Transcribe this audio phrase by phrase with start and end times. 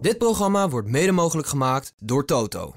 [0.00, 2.74] Dit programma wordt mede mogelijk gemaakt door Toto.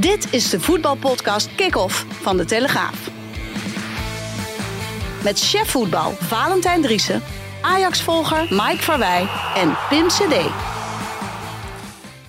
[0.00, 3.10] Dit is de voetbalpodcast Kick-Off van De Telegraaf.
[5.22, 7.22] Met chef voetbal Valentijn Driessen,
[7.62, 10.50] Ajax-volger Mike Verwij en Pim CD.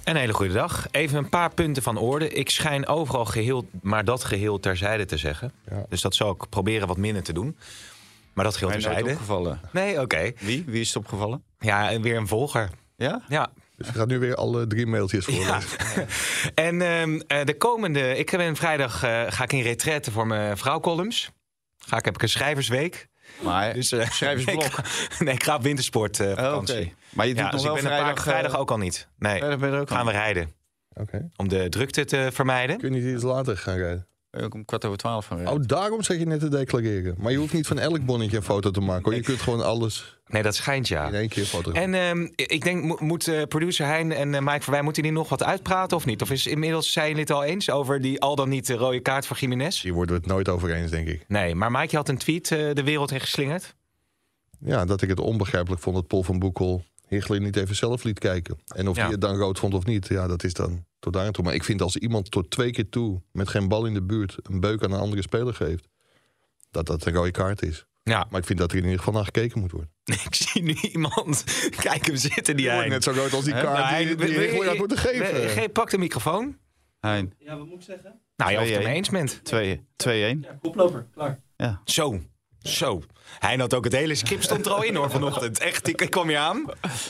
[0.03, 0.87] Een hele goede dag.
[0.91, 2.29] Even een paar punten van orde.
[2.29, 5.51] Ik schijn overal geheel, maar dat geheel terzijde te zeggen.
[5.89, 7.57] Dus dat zal ik proberen wat minder te doen.
[8.35, 9.11] Maar dat nooit terzijde.
[9.11, 9.59] opgevallen.
[9.71, 10.31] Nee, oké.
[10.39, 10.63] Wie?
[10.67, 11.43] Wie is het opgevallen?
[11.65, 12.69] Ja, en weer een volger.
[12.95, 13.21] Ja?
[13.27, 13.51] Ja.
[13.75, 15.33] Dus je gaat nu weer alle drie mailtjes ja.
[15.61, 16.07] voorlezen.
[16.67, 18.17] en ehm, eh, de komende...
[18.17, 21.31] Ik ben vrijdag eh, ga ik in retraite voor mijn vrouwcolumns.
[21.77, 23.07] Ga ik, heb ik een schrijversweek.
[23.41, 24.79] Maar Dus, eh, schrijversblok.
[25.19, 26.75] nee, ik ga op wintersport Oh, vakantie.
[26.79, 26.89] oké.
[27.09, 28.77] Maar je doet Ja, nog dus wel ik ben een vrijdag, paar, vrijdag ook al
[28.77, 29.07] niet.
[29.17, 30.05] Nee, er ook gaan al.
[30.05, 30.51] we rijden.
[31.35, 32.77] Om de drukte te vermijden.
[32.77, 34.07] Kun je niet iets later gaan rijden?
[34.41, 35.47] Ook om kwart over twaalf van.
[35.49, 37.15] Oh, daarom zeg je net te declareren.
[37.17, 39.03] Maar je hoeft niet van elk bonnetje een foto te maken.
[39.03, 39.15] Hoor.
[39.15, 41.07] Je kunt gewoon alles Nee, dat schijnt ja.
[41.07, 41.93] in één keer fotograferen.
[41.93, 44.81] En ehm, ik denk, mo- moet eh, producer Hein en eh, Mike Verwij...
[44.81, 46.21] moeten die nog wat uitpraten of niet?
[46.21, 49.25] Of is inmiddels, zijn het al eens over die al dan niet de rode kaart
[49.25, 49.81] voor Jiménez?
[49.81, 51.25] Hier worden we het nooit over eens, denk ik.
[51.27, 53.75] Nee, maar Mike je had een tweet eh, de wereld in geslingerd.
[54.59, 58.19] Ja, dat ik het onbegrijpelijk vond dat Paul van Boekel Hichler niet even zelf liet
[58.19, 58.59] kijken.
[58.67, 59.01] En of Ja.
[59.01, 61.43] hij het dan rood vond of niet, ja, dat is dan tot daar en toe.
[61.43, 64.35] Maar ik vind als iemand tot twee keer toe met geen bal in de buurt
[64.41, 65.87] een beuk aan een andere speler geeft,
[66.71, 67.85] dat dat een rode kaart is.
[68.03, 69.91] Ja, Maar ik vind dat er in ieder geval naar gekeken moet worden.
[70.27, 71.43] ik zie nu iemand...
[71.81, 72.89] Kijk hem zitten, die Die wordt Hein.
[72.89, 75.33] net zo rood als die kaart Nou, die, die wil- wil- Hichler had moeten geven.
[75.33, 76.57] wil- ge- Pak de microfoon.
[76.99, 78.19] Hein, Ja, wat moet ik zeggen?
[78.35, 78.83] Nou, je het 2-1.
[78.83, 79.39] mee eens bent.
[79.43, 80.39] 2 2-1.
[80.41, 81.39] Ja, koploper, klaar.
[81.55, 81.81] Ja.
[81.85, 82.19] Zo,
[82.67, 83.01] zo.
[83.39, 85.59] Hij had ook het hele script stond er al in hoor vanochtend.
[85.59, 86.65] Echt, ik, ik kwam je aan.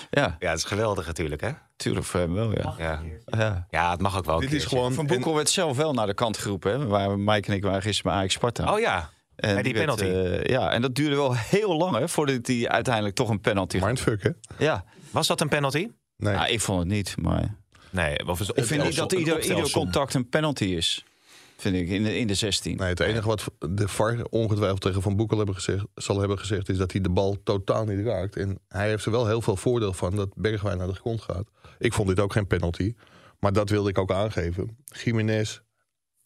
[0.09, 1.49] Ja, Ja, het is geweldig natuurlijk hè.
[1.75, 2.75] tuurlijk voor hem wel, ja.
[2.77, 3.67] Ja, ja.
[3.69, 4.77] ja het mag ook wel een Dit is keertje.
[4.77, 7.63] gewoon Van Boekel werd zelf wel naar de kant geroepen, hè, waar Mike en ik
[7.63, 8.73] waren gisteren bij Ajax Sparta.
[8.73, 10.03] Oh ja, en bij die werd, penalty.
[10.03, 13.77] eh, ja, en dat duurde wel heel lang, hè, voordat hij uiteindelijk toch een penalty.
[13.83, 14.29] Mindfuck, hè?
[14.57, 15.88] Ja, was dat een penalty?
[16.17, 16.33] Nee.
[16.33, 17.55] Ja, ik vond het niet, maar...
[17.89, 21.05] Nee, of is Ik vind niet dat ieder, ieder contact een penalty is.
[21.57, 22.77] Vind ik, in de, in de 16.
[22.77, 26.69] Nee, het enige wat de VAR ongetwijfeld tegen Van Boekel hebben gezegd, zal hebben gezegd...
[26.69, 28.35] is dat hij de bal totaal niet raakt.
[28.35, 31.47] En hij heeft er wel heel veel voordeel van dat Bergwijn naar de grond gaat.
[31.79, 32.94] Ik vond dit ook geen penalty.
[33.39, 34.77] Maar dat wilde ik ook aangeven.
[35.03, 35.59] Jiménez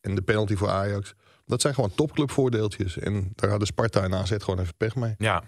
[0.01, 1.13] en de penalty voor Ajax...
[1.45, 2.97] dat zijn gewoon topclubvoordeeltjes.
[2.97, 5.16] En daar hadden Sparta en AZ gewoon even pech mee.
[5.18, 5.44] Ja.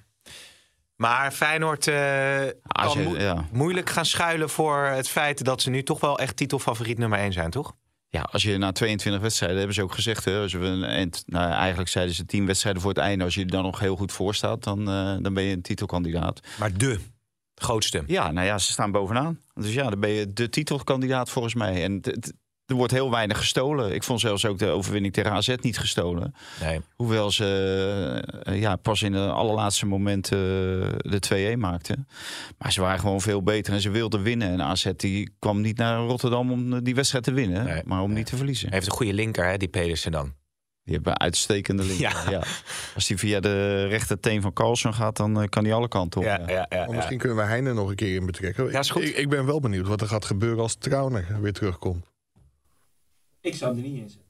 [0.96, 3.46] Maar Feyenoord eh, Als kan ja.
[3.52, 7.34] moeilijk gaan schuilen voor het feit dat ze nu toch wel echt titelfavoriet nummer 1
[7.34, 7.76] zijn, toch?
[8.14, 11.24] Ja, als je na 22 wedstrijden, hebben ze ook gezegd, hè, als we een eind,
[11.26, 13.24] nou, eigenlijk zeiden ze 10 wedstrijden voor het einde.
[13.24, 15.62] Als je er dan nog heel goed voor staat, dan, eh, dan ben je een
[15.62, 16.40] titelkandidaat.
[16.60, 17.00] Maar de
[17.56, 18.04] grootste.
[18.08, 19.40] Ja, nou ja, ze staan bovenaan.
[19.54, 21.84] Dus ja, dan ben je de titelkandidaat volgens mij.
[21.84, 22.34] En het-
[22.72, 23.94] er wordt heel weinig gestolen.
[23.94, 26.36] Ik vond zelfs ook de overwinning tegen AZ niet gestolen.
[26.62, 26.82] Nee.
[26.96, 32.08] Hoewel ze eh, ja, pas in de allerlaatste moment eh, de 2-1 maakten.
[32.58, 34.52] Maar ze waren gewoon veel beter en ze wilden winnen.
[34.52, 38.02] En AZ die kwam niet naar Rotterdam om eh, die wedstrijd te winnen, Nee, maar
[38.02, 38.18] om nee.
[38.18, 38.68] niet te verliezen.
[38.68, 40.34] Hij heeft een goede linker, hè, die Pedersen dan.
[40.84, 42.10] Die hebben een uitstekende linker.
[42.26, 42.30] Ja.
[42.30, 42.44] Ja.
[42.96, 46.26] Als die via de rechter teen van Carlsen gaat, dan kan hij alle kanten op.
[46.26, 46.48] Ja, ja.
[46.48, 46.96] ja, ja, Maar ja.
[46.96, 48.72] misschien kunnen we Heine nog een keer in betrekken.
[48.72, 49.04] Ja, is goed.
[49.04, 52.11] Ik, ik ben wel benieuwd wat er gaat gebeuren als Trauner weer terugkomt.
[53.42, 54.30] Ik zou hem er niet in zetten.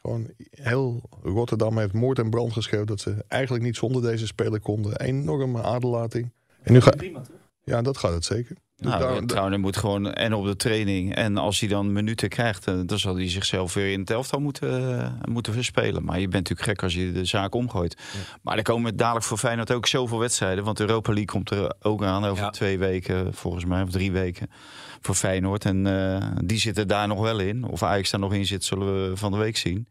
[0.00, 2.86] Gewoon heel Rotterdam heeft moord en brand geschreeuwd...
[2.88, 5.00] dat ze eigenlijk niet zonder deze speler konden.
[5.00, 6.32] Enorme aderlating.
[6.62, 7.36] En nu ga, Prima, toch?
[7.64, 8.56] ja, dat gaat het zeker.
[8.76, 11.14] Dus Nou, daar- Trauner moet gewoon en op de training.
[11.14, 14.40] En als hij dan minuten krijgt, eh, dan zal hij zichzelf weer in het elftal
[14.40, 16.04] moeten, eh, moeten verspelen.
[16.04, 17.96] Maar je bent natuurlijk gek als je de zaak omgooit.
[18.42, 20.64] Maar er komen dadelijk voor Feyenoord ook zoveel wedstrijden.
[20.64, 22.50] Want Europa League komt er ook aan over Ja.
[22.50, 24.50] twee weken, volgens mij, of drie weken.
[25.00, 25.64] Voor Feyenoord.
[25.64, 27.64] En eh, die zitten daar nog wel in.
[27.64, 29.88] Of Ajax daar nog in zit, zullen we van de week zien.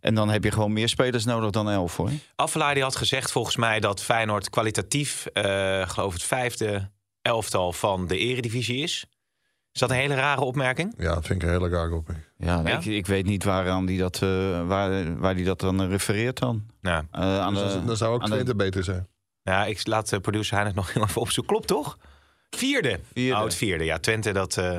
[0.00, 2.10] En dan heb je gewoon meer spelers nodig dan elf hoor.
[2.36, 6.90] Affelaar die had gezegd volgens mij dat Feyenoord kwalitatief, eh geloof het vijfde
[7.22, 9.06] elftal van de eredivisie is.
[9.72, 10.94] Is dat een hele rare opmerking?
[10.98, 12.08] Ja, dat vind ik een hele raar op.
[12.38, 12.78] Ja, Ja?
[12.78, 16.66] Ik, ik weet niet waaraan die dat, eh, waar, waar die dat dan refereert dan.
[16.82, 19.08] Aan Dus de, dan, dan zou ook de- beter zijn.
[19.42, 21.52] ja, ik laat de producer Hein het nog heel even opzoeken.
[21.52, 21.98] Klopt toch?
[22.56, 23.00] Vierde.
[23.14, 23.36] Vierde.
[23.38, 23.84] Oh, het vierde.
[23.84, 24.56] Ja, Twente dat.
[24.56, 24.76] eh,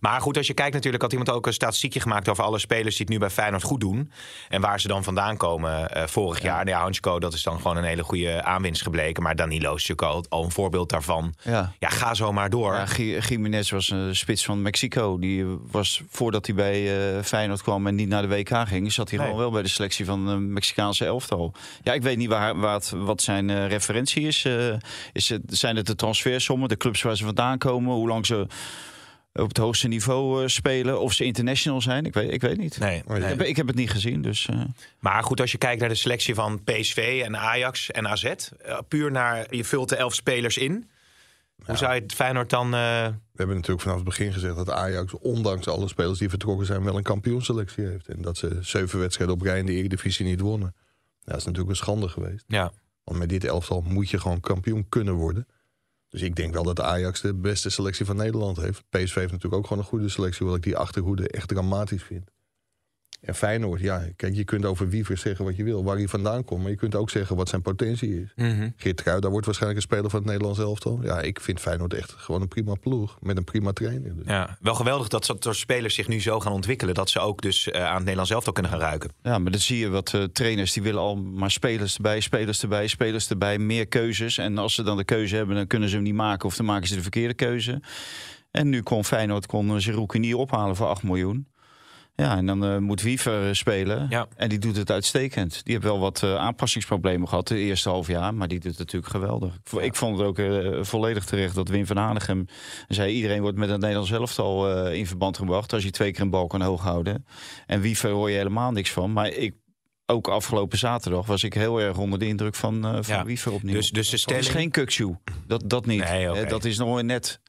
[0.00, 2.96] Maar goed, als je kijkt natuurlijk, had iemand ook een statistiekje gemaakt over alle spelers
[2.96, 4.10] die het nu bij Feyenoord goed doen
[4.48, 6.64] en waar ze dan vandaan komen eh, vorig jaar.
[6.64, 9.86] Nou ja, Hansko, dat is dan gewoon een hele goede aanwinst gebleken, maar Danilo is
[9.88, 11.34] natuurlijk al, een voorbeeld daarvan.
[11.42, 11.72] Ja.
[11.78, 12.74] Ja, ga zo maar door.
[12.74, 12.86] Ja,
[13.20, 15.18] Jiménez was een spits van Mexico.
[15.18, 19.08] Die was voordat hij bij eh, Feyenoord kwam en niet naar de WK ging, zat
[19.10, 19.26] hij Nee.
[19.26, 21.54] gewoon wel bij de selectie van de Mexicaanse elftal.
[21.82, 24.46] Ja, ik weet niet waar, waar het- wat zijn referentie is.
[25.12, 28.46] Is het, zijn het de transfersommen, de clubs waar ze vandaan komen, hoe lang ze
[29.32, 32.04] op het hoogste niveau eh, spelen, of ze international zijn?
[32.06, 32.78] Ik weet, ik weet niet.
[32.78, 33.18] Nee, nee.
[33.18, 34.46] Ik, heb, ik heb het niet gezien, dus.
[34.48, 34.60] eh,
[34.98, 38.78] Maar goed, als je kijkt naar de selectie van PSV en Ajax en AZ, eh,
[38.88, 40.88] puur naar je vult de elf spelers in.
[41.64, 42.64] Hoe zou je het Feyenoord dan?
[42.66, 42.70] eh,
[43.06, 46.84] We hebben natuurlijk vanaf het begin gezegd dat Ajax, ondanks alle spelers die vertrokken zijn,
[46.84, 48.08] wel een kampioenselectie heeft.
[48.08, 50.74] En dat ze zeven wedstrijden op rij in de Eredivisie niet wonnen.
[50.76, 52.44] Ja, dat is natuurlijk een schande geweest.
[52.48, 52.72] ja.
[53.04, 55.46] Want met dit elftal moet je gewoon kampioen kunnen worden.
[56.08, 58.82] Dus ik denk wel dat Ajax de beste selectie van Nederland heeft.
[58.88, 62.30] PSV heeft natuurlijk ook gewoon een goede selectie, hoewel ik die achterhoede echt dramatisch vind.
[63.20, 66.44] En Feyenoord, ja, kijk, je kunt over Wiever zeggen wat je wil, waar hij vandaan
[66.44, 66.62] komt.
[66.62, 68.32] Maar je kunt ook zeggen wat zijn potentie is.
[68.34, 68.68] Mhm.
[68.76, 70.98] Geert Kruijf, daar wordt waarschijnlijk een speler van het Nederlands elftal.
[71.02, 73.16] Ja, ik vind Feyenoord echt gewoon een prima ploeg.
[73.20, 74.16] Met een prima trainer.
[74.16, 74.26] Dus.
[74.26, 77.42] ja, wel geweldig dat dat soort spelers zich nu zo gaan ontwikkelen dat ze ook
[77.42, 79.10] dus eh, aan het Nederlands elftal kunnen gaan ruiken.
[79.22, 82.62] Ja, maar dan zie je wat eh, trainers die willen al maar spelers erbij, spelers
[82.62, 84.38] erbij, spelers erbij, meer keuzes.
[84.38, 86.66] En als ze dan de keuze hebben, dan kunnen ze hem niet maken of dan
[86.66, 87.80] maken ze de verkeerde keuze.
[88.50, 91.46] En nu kon Feyenoord kon Zerouki niet ophalen voor 8 miljoen.
[92.16, 94.06] Ja, en dan eh, moet Wiever eh, spelen.
[94.10, 94.26] Ja.
[94.36, 95.64] En die doet het uitstekend.
[95.64, 98.34] Die heeft wel wat eh, aanpassingsproblemen gehad de eerste half jaar.
[98.34, 99.54] Maar die doet het natuurlijk geweldig.
[99.54, 102.46] Ik vo- Ik vond het ook eh, volledig terecht dat Wim van Hanegem
[102.88, 103.12] zei...
[103.12, 105.72] iedereen wordt met het Nederlands elftal eh, in verband gebracht...
[105.72, 107.26] als je twee keer een bal kan hoog houden.
[107.66, 109.12] En Wiever hoor je helemaal niks van.
[109.12, 109.54] Maar ik,
[110.06, 113.24] ook afgelopen zaterdag was ik heel erg onder de indruk van, eh van Ja.
[113.24, 113.74] Wiever opnieuw.
[113.74, 114.44] Dus, dus de Het stelling.
[114.44, 115.18] is geen kukshoe.
[115.46, 116.04] Dat, dat niet.
[116.04, 116.46] Nee, oké.
[116.46, 117.40] Dat is nog net...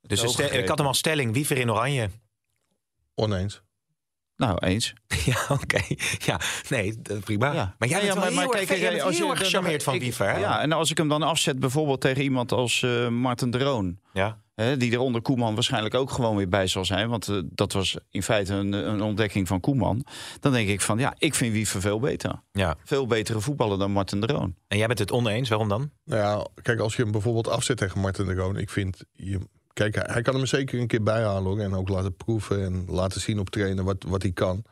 [0.00, 2.08] dus ik had hem als stelling Wiever in oranje.
[3.14, 3.62] Oneens.
[4.46, 4.92] Nou, eens.
[5.24, 5.80] Ja, oké.
[6.18, 7.52] Ja, nee, prima.
[7.52, 7.74] Ja.
[7.78, 9.82] Maar jij Ja, bent ja, wel heel erg, kijk, jij bent als je erg gecharmeerd
[9.82, 10.30] van Wiever.
[10.30, 10.38] Hè?
[10.38, 13.98] Ja, en als ik hem dan afzet bijvoorbeeld tegen iemand als eh Martin de Roon...
[14.12, 14.40] ja.
[14.54, 17.08] Hè, die er onder Koeman waarschijnlijk ook gewoon weer bij zal zijn.
[17.08, 20.04] Want eh, dat was in feite een, een ontdekking van Koeman.
[20.40, 22.42] Dan denk ik van, ja, ik vind Wiever veel beter.
[22.52, 22.76] ja.
[22.84, 24.54] Veel betere voetballer dan Martin de Roon.
[24.68, 25.90] En jij bent het oneens, waarom dan?
[26.04, 29.38] Nou ja, kijk, als je hem bijvoorbeeld afzet tegen Martin de Roon, ik vind, je,
[29.72, 32.84] kijk, hij, hij kan hem zeker een keer bijhalen hoor, en ook laten proeven en
[32.88, 34.64] laten zien op trainen wat, wat hij kan.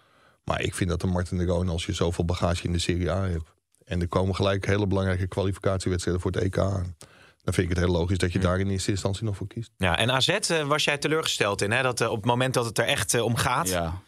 [0.45, 3.11] Maar ik vind dat de Martin de Roon, als je zoveel bagage in de Serie
[3.11, 3.51] A hebt,
[3.85, 6.97] en er komen gelijk hele belangrijke kwalificatiewedstrijden voor het EK aan,
[7.45, 9.71] dan vind ik het heel logisch dat je daar in eerste instantie nog voor kiest.
[9.77, 11.83] Ja, en AZ eh, was jij teleurgesteld in, hè?
[11.83, 14.03] Dat eh, op het moment dat het er echt eh, om gaat, Ja,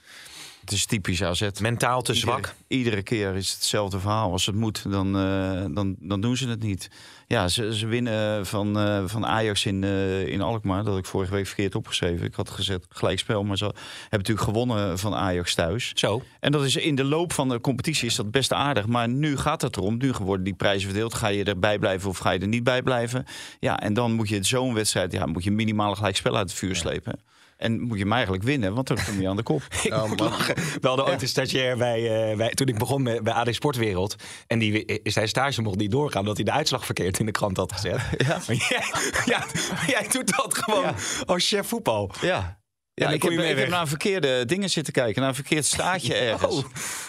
[0.63, 1.49] het is typisch AZ.
[1.61, 2.37] mentaal te zwak.
[2.37, 4.33] Iedere, iedere keer is het hetzelfde verhaal.
[4.33, 6.91] Als het moet, dan, eh, dan, dan doen ze het niet.
[7.27, 10.77] Ja, ze, ze winnen van, eh, van Ajax in, eh, in Alkmaar.
[10.77, 12.27] Dat had ik vorige week verkeerd opgeschreven.
[12.27, 15.93] Ik had gezet gelijkspel, maar ze hebben natuurlijk gewonnen van Ajax thuis.
[15.95, 16.23] Zo.
[16.41, 18.87] En dat is in de loop van de competitie is dat best aardig.
[18.87, 19.97] Maar nu gaat het erom.
[19.97, 21.15] Nu worden die prijzen verdeeld.
[21.15, 23.25] Ga je erbij blijven of ga je er niet bij blijven?
[23.61, 26.59] Ja, en dan moet je zo'n wedstrijd, ja, moet je minimaal gelijk spel uit het
[26.59, 27.21] vuur slepen.
[27.63, 29.63] En moet je hem eigenlijk winnen, want dan kom je aan de kop.
[29.83, 30.55] Ik Ja, moet lachen.
[30.81, 34.15] We hadden ooit een stagiair bij, eh, bij, toen ik begon met, bij AD Sportwereld.
[34.47, 37.57] En die, zijn stage mocht niet doorgaan omdat hij de uitslag verkeerd in de krant
[37.57, 38.01] had gezet.
[38.27, 38.41] Ja.
[38.47, 38.83] Maar jij,
[39.35, 40.95] ja, maar jij doet dat gewoon Ja.
[41.27, 42.11] als chef voetbal.
[42.21, 42.61] Ja.
[42.95, 45.21] Ja, ik heb, ik heb naar verkeerde dingen zitten kijken.
[45.21, 46.57] Naar een verkeerd staatje ergens.
[46.57, 46.65] Oh,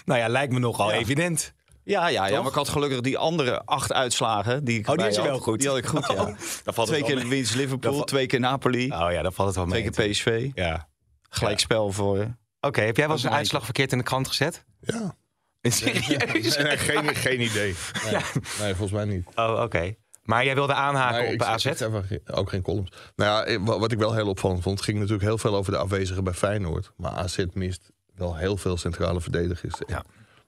[0.06, 0.98] nou ja, lijkt me nogal Ja.
[0.98, 1.54] evident.
[1.84, 4.64] Ja, ja, ja, maar ik had gelukkig die andere acht uitslagen.
[4.64, 5.30] Die ik Oh, die had je had.
[5.30, 5.60] wel goed.
[5.60, 6.14] Die had ik goed, ja.
[6.14, 9.58] Oh, dan valt Twee keer winst Liverpool, twee keer Napoli, Oh ja, dan valt het
[9.58, 9.90] wel mee.
[9.92, 10.50] twee keer PSV.
[10.56, 10.88] Ja.
[11.30, 12.28] Gelijkspel voor je.
[12.62, 14.66] Oké, heb jij wel eens een uitslag verkeerd in de krant gezet?
[14.80, 15.16] Ja,
[15.62, 16.58] Serieus?
[16.58, 17.76] nee, geen, geen idee.
[18.12, 18.22] Nee,
[18.60, 19.26] nee, volgens mij niet.
[19.36, 19.96] Oh, oké.
[20.24, 21.66] Maar jij wilde aanhaken Nee, op ik AZ?
[21.66, 22.92] ik ook geen columns.
[23.16, 25.72] Nou ja, eh, wa- wat ik wel heel opvallend vond, ging natuurlijk heel veel over
[25.72, 26.92] de afwezigen bij Feyenoord.
[26.98, 29.74] Maar AZ mist wel heel veel centrale verdedigers.
[29.88, 30.04] Ja.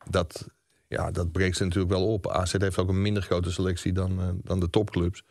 [0.10, 0.48] Dat,
[0.88, 2.30] ja, dat breekt ze natuurlijk wel op.
[2.30, 5.24] AZ heeft ook een minder grote selectie dan, eh, dan de topclubs.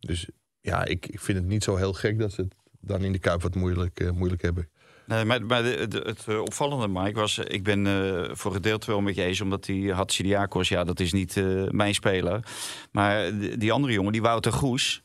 [0.00, 0.28] Dus
[0.60, 3.18] ja, ik, ik vind het niet zo heel gek dat ze het dan in de
[3.18, 4.68] Kuip wat moeilijk, eh, moeilijk hebben.
[5.06, 7.38] Nee, maar, maar het eh, opvallende, Mike, was...
[7.38, 7.86] Ik ben
[8.36, 10.68] voor het deel wel met je eens, omdat die Hatsidiakos...
[10.68, 12.44] Ja, dat is niet mijn speler.
[12.92, 15.02] Maar die, die andere jongen, die Wouter Goes...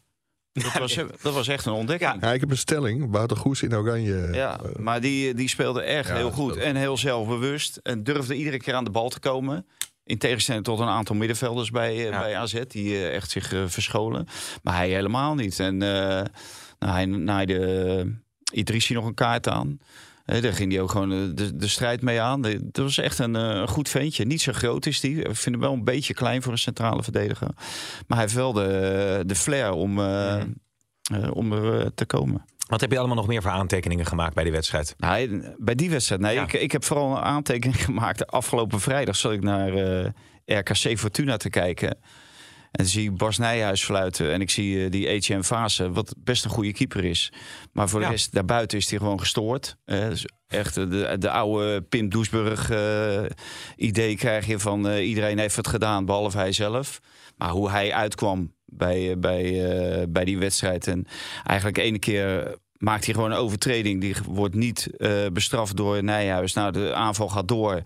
[0.54, 2.22] Dat was, dat was echt een ontdekking.
[2.22, 3.12] Ja, ik heb een stelling.
[3.12, 4.28] Wouter Goes in Oranje.
[4.32, 6.56] Ja, eh, maar die, die speelde echt Ja, heel goed.
[6.58, 7.80] En heel zelfbewust.
[7.84, 9.66] En durfde iedere keer aan de bal te komen.
[10.04, 12.20] In tegenstelling tot een aantal middenvelders bij, eh, Ja.
[12.20, 12.62] bij AZ.
[12.68, 14.28] Die eh, echt zich eh, verscholen.
[14.64, 15.60] Maar hij helemaal niet.
[15.60, 15.90] En eh,
[16.80, 18.06] nou, hij naaide
[18.52, 19.80] Idrissi nog een kaart aan.
[20.26, 22.42] Daar ging hij ook gewoon eh, de, de strijd mee aan.
[22.42, 24.26] Dat was echt een, eh, een goed ventje.
[24.26, 25.12] Niet zo groot is hij.
[25.12, 27.48] Ik vind hem wel een beetje klein voor een centrale verdediger.
[28.08, 30.00] Maar hij heeft wel de, de flair om...
[30.00, 30.46] eh, eh,
[31.34, 32.46] om er te komen.
[32.68, 34.94] Wat heb je allemaal nog meer voor aantekeningen gemaakt bij die wedstrijd?
[34.98, 36.44] Nee, bij die wedstrijd, nee, Ja.
[36.44, 38.28] ik, ik heb vooral een aantekening gemaakt.
[38.28, 39.72] Afgelopen vrijdag zat ik naar
[40.46, 41.98] RKC Fortuna te kijken.
[42.74, 44.32] En zie ik Bas Nijhuis fluiten.
[44.32, 47.32] En ik zie eh, die Etienne Fase, wat best een goede keeper is.
[47.72, 48.12] Maar voor de Ja.
[48.12, 49.78] rest, daarbuiten is hij gewoon gestoord.
[49.86, 52.72] Eh, dus echt eh, de, de oude Pim Doesburg
[53.76, 57.00] idee krijg je van iedereen heeft het gedaan, behalve hij zelf.
[57.38, 60.88] Maar hoe hij uitkwam bij, bij, bij die wedstrijd.
[60.88, 61.06] En
[61.44, 64.02] eigenlijk ene keer maakt hij gewoon een overtreding.
[64.02, 64.88] Die wordt niet
[65.34, 66.54] bestraft door Nijhuis.
[66.54, 67.82] Nou, de aanval gaat door.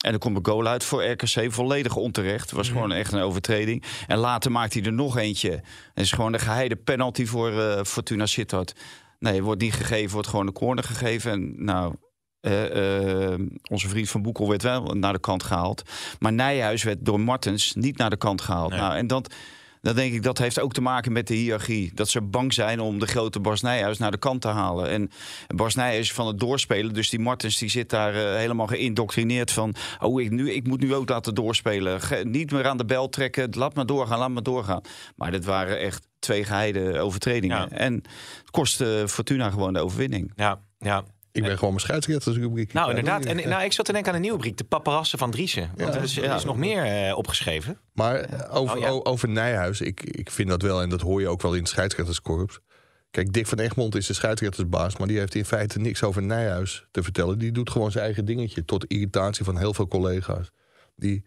[0.00, 2.40] En er komt een goal uit voor RKC, volledig onterecht.
[2.40, 3.84] Het was gewoon echt een overtreding.
[4.06, 5.50] En later maakt hij er nog eentje.
[5.50, 8.72] Het is gewoon een geheide penalty voor eh, Fortuna Sittard.
[9.18, 11.32] Nee, wordt niet gegeven, wordt gewoon een corner gegeven.
[11.32, 11.94] En nou,
[12.40, 13.40] eh, eh,
[13.70, 15.82] onze vriend van Boekel werd wel naar de kant gehaald.
[16.18, 18.70] Maar Nijhuis werd door Martens niet naar de kant gehaald.
[18.70, 18.80] Nee.
[18.80, 19.34] Nou, en dat,
[19.80, 21.90] dan denk ik, dat heeft ook te maken met de hiërarchie.
[21.94, 24.88] Dat ze bang zijn om de grote Bas Nijhuis naar de kant te halen.
[24.88, 25.10] En
[25.56, 26.94] Bas Nijhuis is van het doorspelen.
[26.94, 29.74] Dus die Martens die zit daar eh, helemaal geïndoctrineerd van...
[30.00, 32.00] oh, ik, nu, ik moet nu ook laten doorspelen.
[32.00, 33.48] Ge- niet meer aan de bel trekken.
[33.50, 34.80] Laat maar doorgaan, laat maar doorgaan.
[35.16, 37.56] Maar dit waren echt twee geheide overtredingen.
[37.56, 37.68] Ja.
[37.68, 40.32] En het kostte Fortuna gewoon de overwinning.
[40.36, 41.04] Ja, ja.
[41.32, 42.72] Ik ben gewoon mijn scheidsrechtersrubriek.
[42.72, 43.24] Nou, inderdaad.
[43.24, 44.56] En, nou, ik zat te denken aan een nieuwe rubriek.
[44.56, 45.70] De paparassen van Driessen.
[45.76, 47.78] Want er is, er is nog meer eh, opgeschreven.
[47.92, 51.20] Maar eh, over, Oh, o- over Nijhuis, ik, ik vind dat wel, en dat hoor
[51.20, 52.58] je ook wel in het scheidsrechterskorps.
[53.10, 56.86] Kijk, Dick van Egmond is de scheidsrechtersbaas, maar die heeft in feite niks over Nijhuis
[56.90, 57.38] te vertellen.
[57.38, 60.50] Die doet gewoon zijn eigen dingetje, tot irritatie van heel veel collega's.
[60.96, 61.24] Die,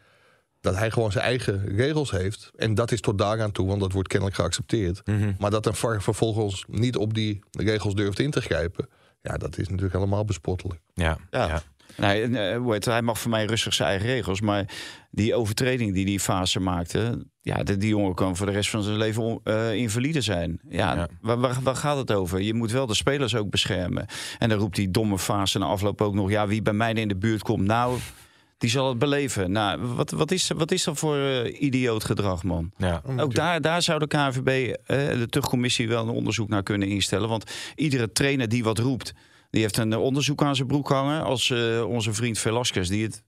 [0.62, 2.52] dat hij gewoon zijn eigen regels heeft.
[2.56, 5.02] En dat is tot daaraan toe, want dat wordt kennelijk geaccepteerd.
[5.38, 8.88] Maar dat een VAR vervolgens niet op die regels durft in te grijpen.
[9.24, 10.80] Ja, dat is natuurlijk helemaal bespottelijk.
[10.94, 11.48] Ja, Ja.
[11.48, 11.62] ja.
[11.98, 14.42] Nee, en, eh, hoe heet het, hij mag voor mij rustig zijn eigen regels.
[14.42, 14.66] Maar
[15.12, 17.26] die overtreding die die fase maakte...
[17.42, 20.60] Ja, de- die jongen kan voor de rest van zijn leven eh, invalide zijn.
[20.70, 21.08] Ja, Ja.
[21.22, 22.42] Waar, waar, waar gaat het over?
[22.42, 24.06] Je moet wel de spelers ook beschermen.
[24.40, 26.30] En dan roept die domme fase na afloop ook nog...
[26.30, 27.98] ja, wie bij mij in de buurt komt, nou,
[28.64, 29.52] die zal het beleven.
[29.52, 32.72] Nou, wat, wat, is, wat is dat voor eh, idioot gedrag, man?
[32.78, 33.02] ja.
[33.18, 37.30] Ook daar, daar zou de KNVB, eh, de tuchtcommissie, wel een onderzoek naar kunnen instellen.
[37.30, 39.14] Want iedere trainer die wat roept,
[39.50, 41.24] die heeft een onderzoek aan zijn broek hangen.
[41.24, 43.24] Als eh, onze vriend Velasquez, die het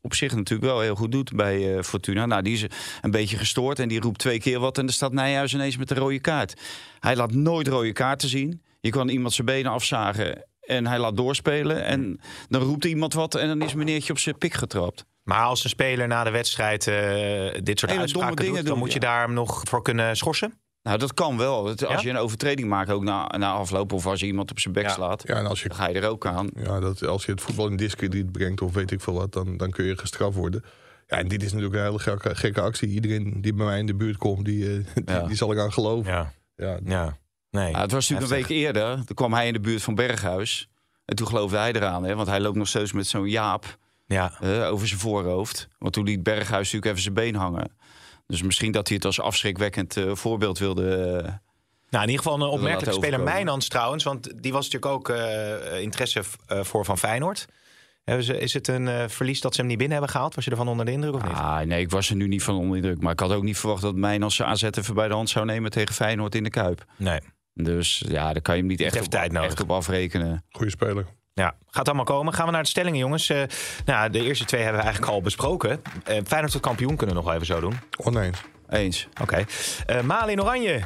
[0.00, 2.26] op zich natuurlijk wel heel goed doet bij eh, Fortuna.
[2.26, 2.64] Nou, die is
[3.00, 4.78] een beetje gestoord en die roept twee keer wat.
[4.78, 6.60] En dan staat Nijhuis ineens met een rode kaart.
[7.00, 8.62] Hij laat nooit rode kaarten zien.
[8.80, 11.84] Je kan iemand zijn benen afzagen en hij laat doorspelen.
[11.84, 15.04] En dan roept iemand wat en dan is meneertje op zijn pik getrapt.
[15.24, 16.94] Maar als een speler na de wedstrijd eh,
[17.62, 18.44] dit soort Hele uitspraken doet...
[18.44, 20.52] dingen dan doen, moet je daar hem nog voor kunnen schorsen?
[20.82, 21.66] Nou, dat kan wel.
[21.68, 22.00] Als Ja?
[22.00, 23.92] je een overtreding maakt, ook na, na afloop...
[23.92, 24.88] of als je iemand op zijn bek Ja.
[24.92, 26.48] slaat, Ja, en als je dan ga je er ook aan.
[26.54, 29.56] Ja, dat, als je het voetbal in discrediet brengt of weet ik veel wat, dan,
[29.56, 30.64] dan kun je gestraft worden.
[31.06, 32.88] Ja, en dit is natuurlijk een hele gekke, gekke actie.
[32.88, 35.22] Iedereen die bij mij in de buurt komt, die, eh, die, Ja.
[35.26, 36.12] die zal ik aan geloven.
[36.56, 37.18] Ja, Ja.
[37.50, 37.70] Nee.
[37.70, 38.94] Ja, het was natuurlijk een week eerder.
[39.04, 40.68] Toen kwam hij in de buurt van Berghuis.
[41.04, 44.32] En toen geloofde hij eraan, hè, want hij loopt nog steeds met zo'n jaap Ja.
[44.40, 45.68] eh, over zijn voorhoofd.
[45.78, 47.70] Want toen liet Berghuis natuurlijk even zijn been hangen.
[48.26, 50.96] Dus misschien dat hij het als afschrikwekkend eh, voorbeeld wilde.
[50.96, 51.32] eh,
[51.90, 53.20] Nou, in ieder geval een opmerkelijke speler.
[53.20, 54.04] Mijnans trouwens.
[54.04, 55.08] Want die was natuurlijk ook
[55.80, 57.46] interesse voor van Feyenoord.
[58.04, 60.34] Hebben ze, is het een verlies dat ze hem niet binnen hebben gehaald?
[60.34, 61.32] Was je ervan onder de indruk of niet?
[61.32, 63.00] ah, nee, ik was er nu niet van onder de druk.
[63.00, 65.44] Maar ik had ook niet verwacht dat mijn als AZ even bij de hand zou
[65.46, 66.84] nemen tegen Feyenoord in de Kuip.
[66.96, 67.20] Nee.
[67.62, 69.50] Dus ja, daar kan je hem niet echt, op, tijd nodig.
[69.50, 70.44] echt op afrekenen.
[70.50, 71.06] Goeie speler.
[71.34, 72.34] Ja, gaat allemaal komen.
[72.34, 73.28] Gaan we naar de stellingen, jongens.
[73.28, 73.42] Eh,
[73.84, 75.82] nou, de eerste twee hebben we eigenlijk al besproken.
[76.04, 77.78] Eh Feyenoord tot kampioen kunnen we nog wel even zo doen.
[77.96, 78.38] Oneens.
[78.68, 79.08] Eens.
[79.20, 79.44] Oké.
[79.86, 80.80] Eh, Malen in Oranje.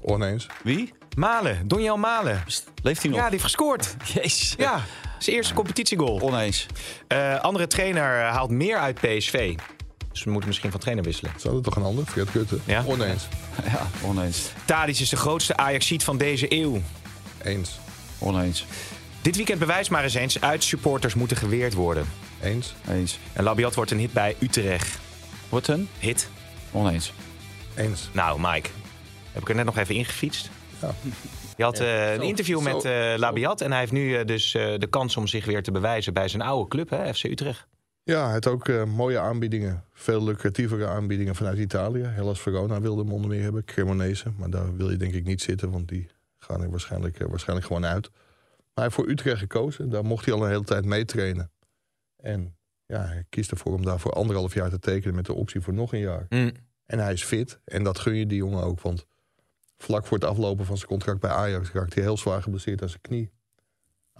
[0.00, 0.46] Oneens.
[0.62, 0.92] Wie?
[1.16, 1.68] Malen.
[1.68, 2.42] Donjel Malen.
[2.82, 3.18] Leeft hij nog?
[3.18, 3.96] Ja, die heeft gescoord.
[4.14, 4.54] Jezus.
[4.58, 4.80] Ja,
[5.18, 6.20] zijn eerste competitiegoal.
[6.20, 6.66] Oneens.
[7.08, 9.54] Eh, andere trainer haalt meer uit PSV.
[10.12, 11.32] Dus we moeten misschien van trainer wisselen.
[11.36, 12.04] Zou dat toch een ander?
[12.04, 12.58] Fred Rutte.
[12.64, 12.84] Ja?
[12.86, 13.28] Oneens.
[13.64, 14.50] Ja, oneens.
[14.64, 16.82] Tadic is de grootste Ajaxiet van deze eeuw.
[17.42, 17.78] Eens.
[18.18, 18.66] Oneens.
[19.22, 20.40] Dit weekend bewijs maar eens eens.
[20.40, 22.06] Uitsupporters moeten geweerd worden.
[22.42, 22.74] Eens.
[22.88, 23.18] Eens.
[23.32, 24.98] En Labiat wordt een hit bij Utrecht.
[25.48, 25.88] Wordt een?
[25.98, 26.28] Hit?
[26.72, 27.12] Oneens.
[27.74, 28.08] Eens.
[28.12, 28.68] Nou, Mike.
[29.32, 30.50] Heb ik er net nog even ingefietst.
[30.80, 30.94] Ja.
[31.56, 33.18] Je had eh, een Zo, interview zo, met eh zo.
[33.18, 33.60] Labiat.
[33.60, 36.28] En hij heeft nu eh, dus eh, de kans om zich weer te bewijzen bij
[36.28, 37.66] zijn oude club, hè, FC Utrecht.
[38.04, 39.84] Ja, hij had ook eh, mooie aanbiedingen.
[39.92, 42.02] Veel lucratievere aanbiedingen vanuit Italië.
[42.02, 43.64] Hellas Verona wilde hem onder meer hebben.
[43.64, 44.32] Cremonese.
[44.36, 45.70] Maar daar wil je denk ik niet zitten.
[45.70, 48.10] Want die gaan er waarschijnlijk, eh, waarschijnlijk gewoon uit.
[48.10, 49.90] Maar hij heeft voor Utrecht gekozen.
[49.90, 51.50] Daar mocht hij al een hele tijd meetrainen.
[52.16, 52.56] En
[52.86, 55.14] ja, hij kiest ervoor om daar voor anderhalf jaar te tekenen...
[55.14, 56.26] met de optie voor nog een jaar.
[56.84, 57.60] En hij is fit.
[57.64, 58.80] En dat gun je die jongen ook.
[58.80, 59.06] Want
[59.76, 61.72] vlak voor het aflopen van zijn contract bij Ajax...
[61.72, 63.30] raakte hij heel zwaar geblesseerd aan zijn knie.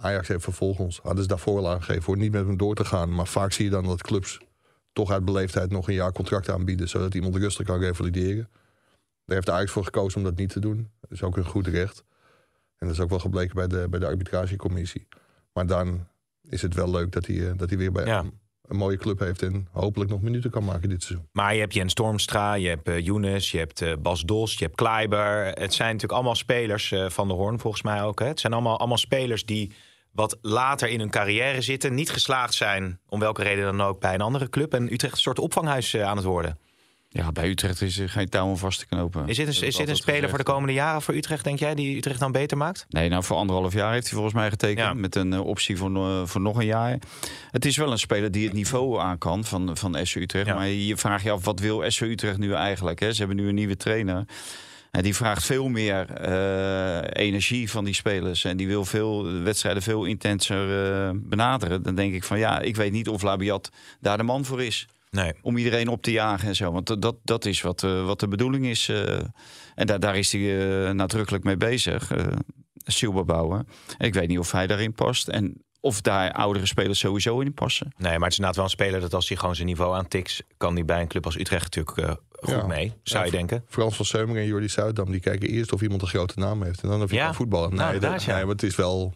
[0.03, 2.03] Ajax heeft vervolgens, hadden ze daarvoor al aangegeven...
[2.03, 3.15] voor niet met hem door te gaan.
[3.15, 4.39] Maar vaak zie je dan dat clubs
[4.93, 5.71] toch uit beleefdheid...
[5.71, 6.89] nog een jaar contract aanbieden...
[6.89, 8.49] zodat iemand rustig kan revalideren.
[9.25, 10.89] Daar heeft Ajax voor gekozen om dat niet te doen.
[11.01, 12.03] Dat is ook een goed recht.
[12.77, 15.07] En dat is ook wel gebleken bij de, bij de arbitragecommissie.
[15.53, 16.07] Maar dan
[16.49, 18.19] is het wel leuk dat hij, eh, dat hij weer bij Ja.
[18.19, 19.41] een, een mooie club heeft...
[19.41, 21.27] en hopelijk nog minuten kan maken dit seizoen.
[21.31, 24.63] Maar je hebt Jens Stormstra, je hebt eh Younes, je hebt eh, Bas Dos, je
[24.63, 25.45] hebt Kleiber.
[25.45, 28.19] Het zijn natuurlijk allemaal spelers van de Hoorn volgens mij ook.
[28.19, 28.25] Hè?
[28.27, 29.71] Het zijn allemaal, allemaal spelers die
[30.13, 31.93] wat later in hun carrière zitten.
[31.93, 34.73] Niet geslaagd zijn, om welke reden dan ook, bij een andere club.
[34.73, 36.57] En Utrecht een soort opvanghuis eh, aan het worden.
[37.09, 39.27] Ja, bij Utrecht is er geen touw om vast te knopen.
[39.27, 41.75] Is dit een, is dit een speler voor de komende jaren voor Utrecht, denk jij?
[41.75, 42.85] Die Utrecht dan beter maakt?
[42.89, 44.79] Nee, nou voor anderhalf jaar heeft hij volgens mij getekend.
[44.79, 44.93] Ja.
[44.93, 46.97] Met een eh, optie voor, no- voor nog een jaar.
[47.51, 50.45] Het is wel een speler die het niveau aan kan van, van SC Utrecht.
[50.45, 50.53] Ja.
[50.53, 52.99] Maar je vraagt je af, wat wil SC Utrecht nu eigenlijk?
[52.99, 53.11] Hè?
[53.13, 54.25] Ze hebben nu een nieuwe trainer.
[54.93, 58.43] En die vraagt veel meer eh, energie van die spelers.
[58.43, 61.83] En die wil veel wedstrijden veel intenser eh, benaderen.
[61.83, 63.69] Dan denk ik van ja, ik weet niet of Labiat
[63.99, 65.33] daar de man voor is Nee.
[65.41, 66.71] om iedereen op te jagen en zo.
[66.71, 68.89] Want dat- dat, is wat, eh, wat de bedoeling is.
[69.75, 72.11] en daar, daar is hij nadrukkelijk mee bezig.
[72.85, 73.67] Silber bouwen.
[73.97, 75.27] En ik weet niet of hij daarin past.
[75.27, 77.93] En of daar oudere spelers sowieso in passen.
[77.97, 80.43] Nee, maar het is inderdaad wel een speler dat als hij gewoon zijn niveau aantikt...
[80.57, 82.67] kan hij bij een club als Utrecht natuurlijk eh, goed Ja.
[82.67, 83.63] mee, zou je denken.
[83.67, 85.11] Frans van Seumeren en Jordi Zuidam...
[85.11, 86.81] die kijken eerst of iemand een grote naam heeft...
[86.83, 87.25] en dan of je Ja.
[87.25, 87.69] kan voetballen.
[87.69, 88.33] Nou, Nee, dat, inderdaad, ja.
[88.35, 89.13] nee, maar het is wel...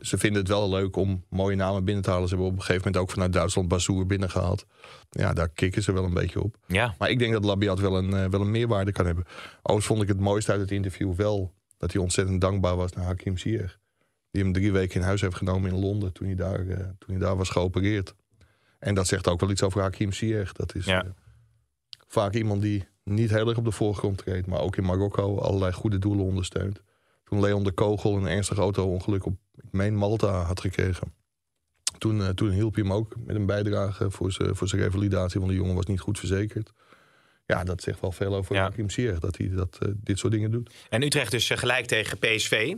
[0.00, 2.28] Ze vinden het wel leuk om mooie namen binnen te halen.
[2.28, 4.66] Ze hebben op een gegeven moment ook vanuit Duitsland Bazoer binnengehaald.
[5.10, 6.56] Ja, daar kikken ze wel een beetje op.
[6.66, 9.24] Ja, Maar ik denk dat Labiat wel een, eh, wel een meerwaarde kan hebben.
[9.56, 11.52] Overigens vond ik het mooiste uit het interview wel...
[11.78, 13.78] dat hij ontzettend dankbaar was naar Hakim Ziyech.
[14.30, 16.12] Die hem drie weken in huis heeft genomen in Londen...
[16.12, 18.14] toen hij daar, eh, toen hij daar was geopereerd.
[18.78, 20.52] En dat zegt ook wel iets over Hakim Ziyech.
[20.52, 21.04] Dat is Ja.
[21.04, 21.10] eh,
[22.08, 24.46] vaak iemand die niet heel erg op de voorgrond treedt...
[24.46, 26.80] maar ook in Marokko allerlei goede doelen ondersteunt.
[27.24, 31.14] Toen Leon de Kogel een ernstig auto-ongeluk op, ik meen Malta, had gekregen...
[31.98, 35.40] Toen, eh, toen hielp hij hem ook met een bijdrage voor zijn voor zijn revalidatie...
[35.40, 36.72] want de jongen was niet goed verzekerd.
[37.46, 38.62] Ja, dat zegt wel veel over Ja.
[38.62, 39.18] Hakim Ziyech...
[39.18, 40.74] dat hij dat, dit soort dingen doet.
[40.88, 42.74] En Utrecht dus gelijk tegen PSV.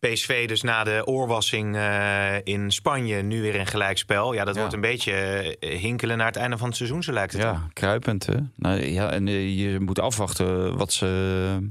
[0.00, 4.32] PSV dus na de oorwassing eh, in Spanje nu weer een gelijkspel.
[4.34, 4.60] Ja, dat Ja.
[4.60, 7.42] wordt een beetje eh, hinkelen naar het einde van het seizoen, zo lijkt het.
[7.42, 8.26] Ja, kruipend.
[8.26, 8.34] Hè?
[8.56, 11.70] Nou, ja, en eh, je moet afwachten wat ze,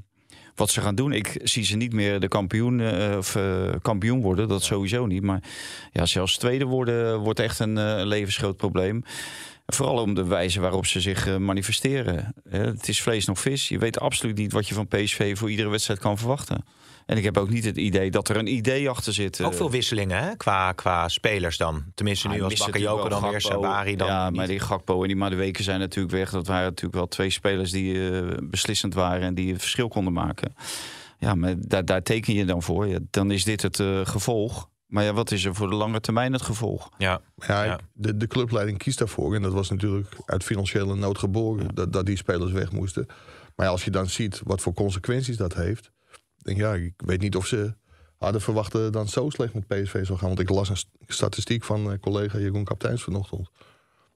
[0.56, 1.12] wat ze gaan doen.
[1.12, 2.82] Ik zie ze niet meer de kampioen,
[3.18, 3.38] of,
[3.82, 4.48] kampioen worden.
[4.48, 5.24] Dat sowieso niet.
[5.24, 5.44] Maar
[5.92, 9.04] ja, zelfs tweede worden wordt echt een levensgroot probleem.
[9.66, 12.34] Vooral om de wijze waarop ze zich manifesteren.
[12.50, 13.68] Het is vlees nog vis.
[13.68, 16.64] Je weet absoluut niet wat je van PSV voor iedere wedstrijd kan verwachten.
[17.08, 19.42] En ik heb ook niet het idee dat er een idee achter zit.
[19.42, 19.58] Ook eh.
[19.58, 20.36] veel wisselingen hè?
[20.36, 21.84] Qua, qua spelers dan.
[21.96, 23.42] Tenminste, nu Hij als Bakayoko dan weer.
[23.42, 24.38] Sabari dan Ja, niet.
[24.38, 26.30] maar die Gakpo en die Madueke zijn natuurlijk weg.
[26.30, 29.22] Dat waren natuurlijk wel twee spelers die eh, beslissend waren...
[29.22, 30.56] en die het verschil konden maken.
[31.18, 32.88] Ja, maar daar, daar teken je dan voor.
[32.88, 34.70] Ja, dan is dit het eh, gevolg.
[34.88, 36.90] Maar ja, wat is er voor de lange termijn het gevolg?
[36.98, 39.36] Ja, Ja, De, de clubleiding kiest daarvoor.
[39.36, 41.68] En dat was natuurlijk uit financiële nood geboren.
[41.74, 43.06] Dat, dat die spelers weg moesten.
[43.56, 45.92] Maar ja, als je dan ziet wat voor consequenties dat heeft.
[46.48, 47.74] Denk ja, ik weet niet of ze
[48.18, 50.28] hadden verwacht dat het dan zo slecht met PSV zou gaan.
[50.28, 53.50] Want ik las een st- statistiek van eh, collega Jeroen Kapteins vanochtend.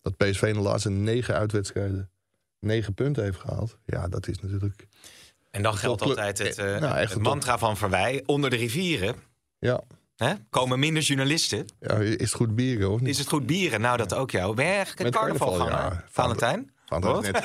[0.02, 2.10] Dat PSV in de laatste negen uitwedstrijden
[2.60, 3.78] negen punten heeft gehaald.
[3.86, 4.88] Ja, dat is natuurlijk...
[5.52, 8.24] en dan geldt altijd het, eh, Nou, het mantra van Verwij.
[8.26, 9.16] Onder de rivieren
[9.60, 9.82] Ja,
[10.16, 11.66] hè, komen minder journalisten.
[11.80, 13.00] ja is het goed bieren hoor.
[13.04, 13.82] Is het goed bieren?
[13.82, 14.56] Nou, dat ook jou.
[14.56, 16.06] Met carnaval, carnavalganger, ja.
[16.10, 16.72] Valentijn?
[17.00, 17.36] Valentijn is net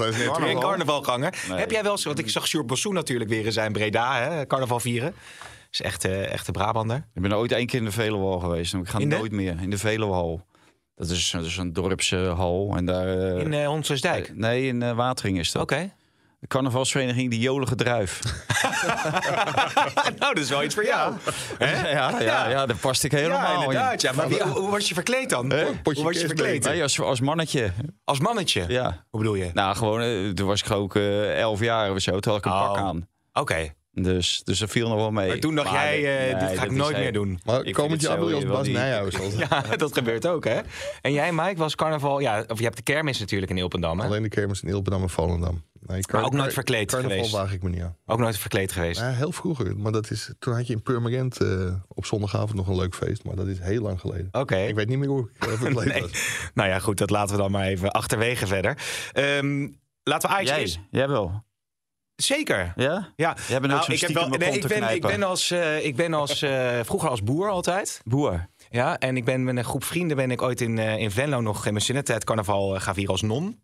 [0.00, 0.58] is een terug.
[0.60, 1.44] carnavalganger?
[1.48, 1.58] Nee.
[1.58, 4.46] Heb jij wel eens, want ik zag Sjoerd Bossou natuurlijk weer in zijn Breda, hè,
[4.46, 5.14] carnaval vieren.
[5.70, 7.06] Is echt, eh, echte Brabander.
[7.14, 8.74] Ik ben ooit één keer in de Veluwehal geweest.
[8.74, 10.44] En ik ga nooit meer in de Veluwehal.
[10.94, 12.76] Dat is, dat is een dorpshal.
[12.76, 13.68] En daar, eh, In uh,
[14.34, 15.62] nee, in Watering is dat.
[15.62, 15.92] Oké.
[16.46, 18.20] De carnavalsvereniging Die Jolige Druif.
[20.18, 21.14] nou, dat is wel iets voor jou.
[21.58, 21.90] Hè?
[21.90, 23.98] ja, ja, ja, daar past ik helemaal ja, in.
[24.00, 24.12] Ja.
[24.12, 25.48] Maar wie- hoe, was je verkleed dan?
[25.48, 26.64] Potje Hoe was je verkleed?
[26.64, 27.72] Nee, als, als mannetje.
[28.04, 28.64] Als mannetje?
[28.68, 29.04] Ja.
[29.10, 29.50] Hoe bedoel je?
[29.54, 32.20] Nou, gewoon, eh, toen was ik ook eh, elf jaar of zo.
[32.20, 32.72] Toen had ik een Oh.
[32.72, 33.08] pak aan.
[33.32, 33.72] Oké.
[33.92, 35.28] Dus, dus dat viel nog wel mee.
[35.28, 37.40] Maar toen dacht jij, eh, nee, dit ga ik nooit meer doen.
[37.44, 39.20] Maar komend vind het jaar wil je zo als wel Bas Nijhuis.
[39.20, 40.60] Als, Ja, dat gebeurt ook, hè?
[41.00, 42.18] En jij, Mike, was carnaval...
[42.18, 44.06] Ja, of je hebt de kermis natuurlijk in Ilpendam, hè?
[44.06, 45.62] Alleen de kermis in Ilpendam en Volendam.
[45.86, 47.32] Nee, Maar ook nooit verkleed carnaval geweest?
[47.32, 47.96] waag ik me niet aan.
[48.06, 49.00] Ook nooit verkleed geweest.
[49.00, 49.76] Ja, heel vroeger.
[49.76, 53.24] Maar dat is, toen had je in Purmerend eh, op zondagavond nog een leuk feest.
[53.24, 54.28] Maar dat is heel lang geleden.
[54.32, 54.56] Oké.
[54.56, 56.00] Ik weet niet meer hoe ik eh, verkleed Nee.
[56.00, 56.10] was.
[56.54, 58.78] Nou ja, goed, dat laten we dan maar even achterwege verder.
[59.12, 59.68] Ehm,
[60.02, 60.80] laten we Ajax Jij, eens...
[60.90, 61.44] jij wel.
[62.16, 62.72] Zeker.
[62.76, 63.12] Ja?
[63.16, 63.36] Ja.
[63.48, 65.22] Jij bent ook zo'n ik, heb wel, mijn nee, kont ik, te ben, ik ben
[65.22, 68.00] als, eh, ik ben als eh, vroeger als boer altijd.
[68.04, 68.48] Boer.
[68.70, 71.40] Ja, en ik ben met een groep vrienden ben ik ooit in, eh, in Venlo
[71.40, 73.60] nog in mijn zinnentijd carnaval gaan vieren als non.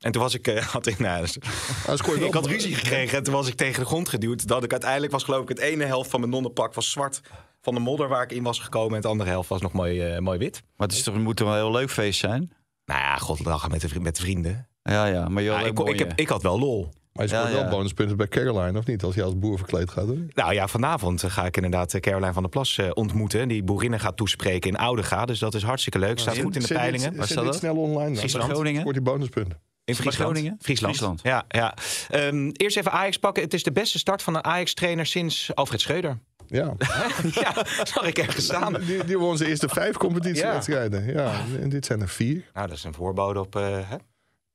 [0.00, 1.36] En toen was ik, eh, had ik, nou, dus-
[2.26, 4.46] ik had ruzie gekregen en toen was ik tegen de grond geduwd.
[4.46, 7.20] Dat ik uiteindelijk was geloof ik het ene helft van mijn nonnenpak was zwart
[7.60, 8.90] van de modder waar ik in was gekomen.
[8.90, 10.62] En het andere helft was nog mooi, eh, mooi wit.
[10.76, 12.52] Maar het is toch, moet toch wel een heel leuk feest zijn?
[12.84, 14.68] Nou ja, god lachen met de, met de vrienden.
[14.82, 15.28] Ja, ja.
[15.28, 16.88] Maar Ja, ik, ik, heb, ik had wel lol.
[17.12, 17.70] Maar je Ja, scoort wel ja.
[17.70, 19.02] bonuspunten bij Caroline, of niet?
[19.02, 20.06] Als je als boer verkleed gaat.
[20.06, 20.26] Hoor.
[20.34, 23.48] Nou ja, vanavond eh, ga ik inderdaad Caroline van der Plas eh, ontmoeten.
[23.48, 25.24] Die boerinnen gaat toespreken in Oudega.
[25.24, 26.18] Dus dat is hartstikke leuk.
[26.18, 27.26] Staat goed in de peilingen.
[27.26, 27.54] Staat dat?
[27.56, 28.08] snel online.
[28.08, 28.16] dan.
[28.16, 28.50] Friesland.
[28.50, 28.80] Groningen?
[28.80, 29.60] Scoort die bonuspunten.
[29.90, 30.30] In Friesland.
[30.30, 30.56] Groningen?
[30.60, 30.96] Friesland.
[30.96, 31.20] Friesland.
[31.22, 31.74] Ja, ja.
[32.10, 33.42] Ehm, eerst even Ajax pakken.
[33.42, 36.18] Het is de beste start van een Ajax-trainer sinds Alfred Schreuder.
[36.46, 36.74] Ja.
[37.42, 38.72] ja, zag ik ergens staan.
[38.80, 41.06] Die, die won zijn eerste vijf competitiewedstrijden.
[41.12, 41.44] Ja.
[41.60, 42.50] en dit zijn er vier.
[42.54, 43.56] Nou, dat is een voorbode op...
[43.56, 43.96] eh, hè?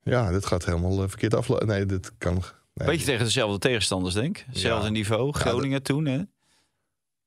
[0.02, 1.66] Ja, dit gaat helemaal eh, verkeerd aflopen.
[1.66, 2.42] Nee, dit kan...
[2.74, 2.88] Nee.
[2.88, 4.44] Beetje tegen dezelfde tegenstanders, denk ik.
[4.48, 4.92] Hetzelfde Ja.
[4.92, 5.32] niveau.
[5.32, 6.20] Groningen toen, hè?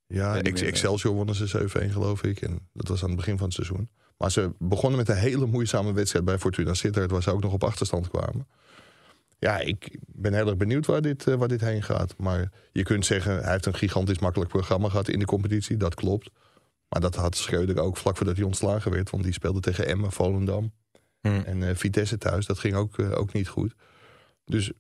[0.08, 0.42] Ja.
[0.42, 2.42] Excelsior wonnen ze 7-1 geloof ik.
[2.42, 3.90] En dat was aan het begin van het seizoen.
[4.20, 7.12] Maar ze begonnen met een hele moeizame wedstrijd bij Fortuna Sittard...
[7.12, 8.48] waar ze ook nog op achterstand kwamen.
[9.40, 12.16] Ja, ik ben heel erg benieuwd waar dit, eh, waar dit heen gaat.
[12.18, 15.78] Maar je kunt zeggen, hij heeft een gigantisch makkelijk programma gehad in de competitie.
[15.78, 16.30] Dat klopt.
[16.90, 19.10] Maar dat had Schreuder ook vlak voordat hij ontslagen werd.
[19.10, 20.72] Want die speelde tegen Emmen, Volendam
[21.22, 21.44] Hmm.
[21.46, 22.46] en eh, Vitesse thuis.
[22.46, 23.74] Dat ging ook, eh, ook niet goed.
[24.46, 24.72] Dus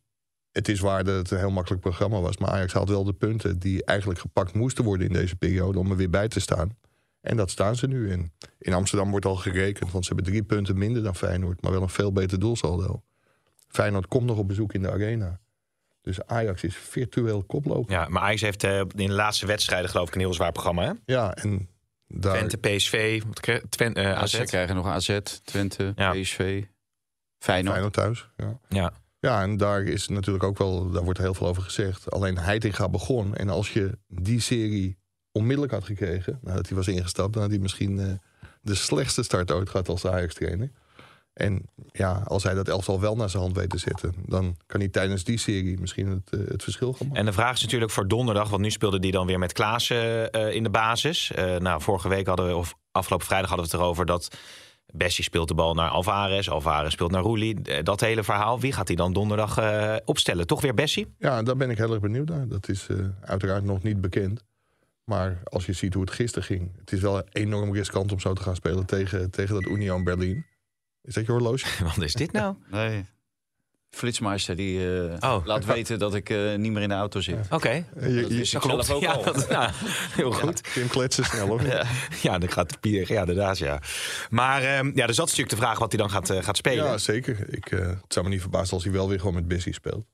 [0.51, 2.37] het is waar dat het een heel makkelijk programma was.
[2.37, 5.91] Maar Ajax haalt wel de punten die eigenlijk gepakt moesten worden in deze periode om
[5.91, 6.77] er weer bij te staan.
[7.21, 8.31] En dat staan ze nu in.
[8.59, 11.81] In Amsterdam wordt al gerekend, want ze hebben drie punten minder dan Feyenoord, maar wel
[11.81, 13.03] een veel beter doelsaldo.
[13.67, 15.39] Feyenoord komt nog op bezoek in de arena.
[16.01, 17.91] Dus Ajax is virtueel koploper.
[17.93, 20.83] Ja, maar Ajax heeft eh, in de laatste wedstrijden geloof ik een heel zwaar programma.
[20.85, 20.91] Hè?
[21.13, 21.69] Ja, en
[22.07, 24.43] daar, Twente, PSV, wat kre- Twen, eh, AZ AZ.
[24.45, 26.11] krijgen nog AZ, Twente, Ja.
[26.11, 26.63] PSV,
[27.37, 27.71] Feyenoord.
[27.73, 28.29] Feyenoord thuis.
[28.37, 28.59] Ja.
[28.69, 28.93] Ja.
[29.19, 32.11] ja, en daar is natuurlijk ook wel, daar wordt heel veel over gezegd.
[32.11, 33.35] Alleen Heitinga begon.
[33.35, 34.97] En als je die serie
[35.39, 38.05] onmiddellijk had gekregen, nadat hij was ingestapt, dan had hij misschien eh,
[38.61, 40.71] de slechtste start ooit gehad als Ajax-trainer.
[41.33, 44.79] En ja, als hij dat elftal wel naar zijn hand weet te zetten, dan kan
[44.79, 47.19] hij tijdens die serie misschien het, eh, het verschil gaan maken.
[47.19, 50.31] En de vraag is natuurlijk voor donderdag, want nu speelde die dan weer met Klaassen
[50.31, 51.31] eh, in de basis.
[51.59, 54.37] Nou, vorige week hadden we, of afgelopen vrijdag hadden we het erover dat
[54.93, 57.83] Bessie speelt de bal naar Alvarez, Alvarez speelt naar Roelie.
[57.83, 59.59] Dat hele verhaal, wie gaat hij dan donderdag
[60.05, 60.47] opstellen?
[60.47, 61.13] Toch weer Bessie?
[61.17, 62.47] Ja, daar ben ik heel erg benieuwd naar.
[62.47, 62.87] Dat is
[63.21, 64.43] uiteraard nog niet bekend.
[65.09, 68.33] Maar als je ziet hoe het gisteren ging, het is wel enorm riskant om zo
[68.33, 70.45] te gaan spelen tegen, tegen dat Union Berlin.
[71.01, 71.83] Is dat je horloge?
[71.95, 72.55] Wat is dit nou?
[72.71, 73.05] Nee.
[73.89, 75.45] Flitsmeister die eh, Oh.
[75.45, 77.37] laat weten dat ik eh, niet meer in de auto zit.
[77.49, 77.69] Oké.
[77.69, 78.85] Je, Dat je, ik Klopt.
[78.85, 79.23] zelf ook ja, al.
[79.23, 79.71] dat- ja,
[80.15, 80.73] heel goed.
[80.73, 81.71] Tim kletsen snel, of niet?
[81.77, 81.85] Ja.
[82.21, 83.13] Ja, dat gaat Pierre.
[83.13, 83.81] Ja, inderdaad, ja.
[84.29, 86.57] Maar ehm, ja, dus dat is natuurlijk de vraag wat hij dan gaat, eh, gaat
[86.57, 86.85] spelen.
[86.85, 87.53] Ja, zeker.
[87.53, 90.05] Ik, eh, het zou me niet verbazen als hij wel weer gewoon met Bessie speelt.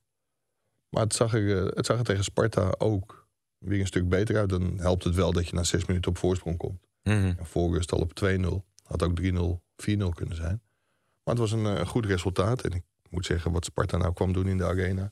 [0.90, 3.25] Maar het zag, eh, het zag er tegen Sparta ook
[3.58, 4.50] weer een stuk beter uit.
[4.50, 6.88] Dan helpt het wel dat je na zes minuten op voorsprong komt.
[7.04, 7.34] Mhm.
[7.38, 8.66] En voor rust al op 2-0.
[8.84, 10.62] Had ook 3-0, 4-0 kunnen zijn.
[11.24, 12.62] Maar het was een, eh, een goed resultaat.
[12.62, 15.12] En ik moet zeggen, wat Sparta nou kwam doen in de arena.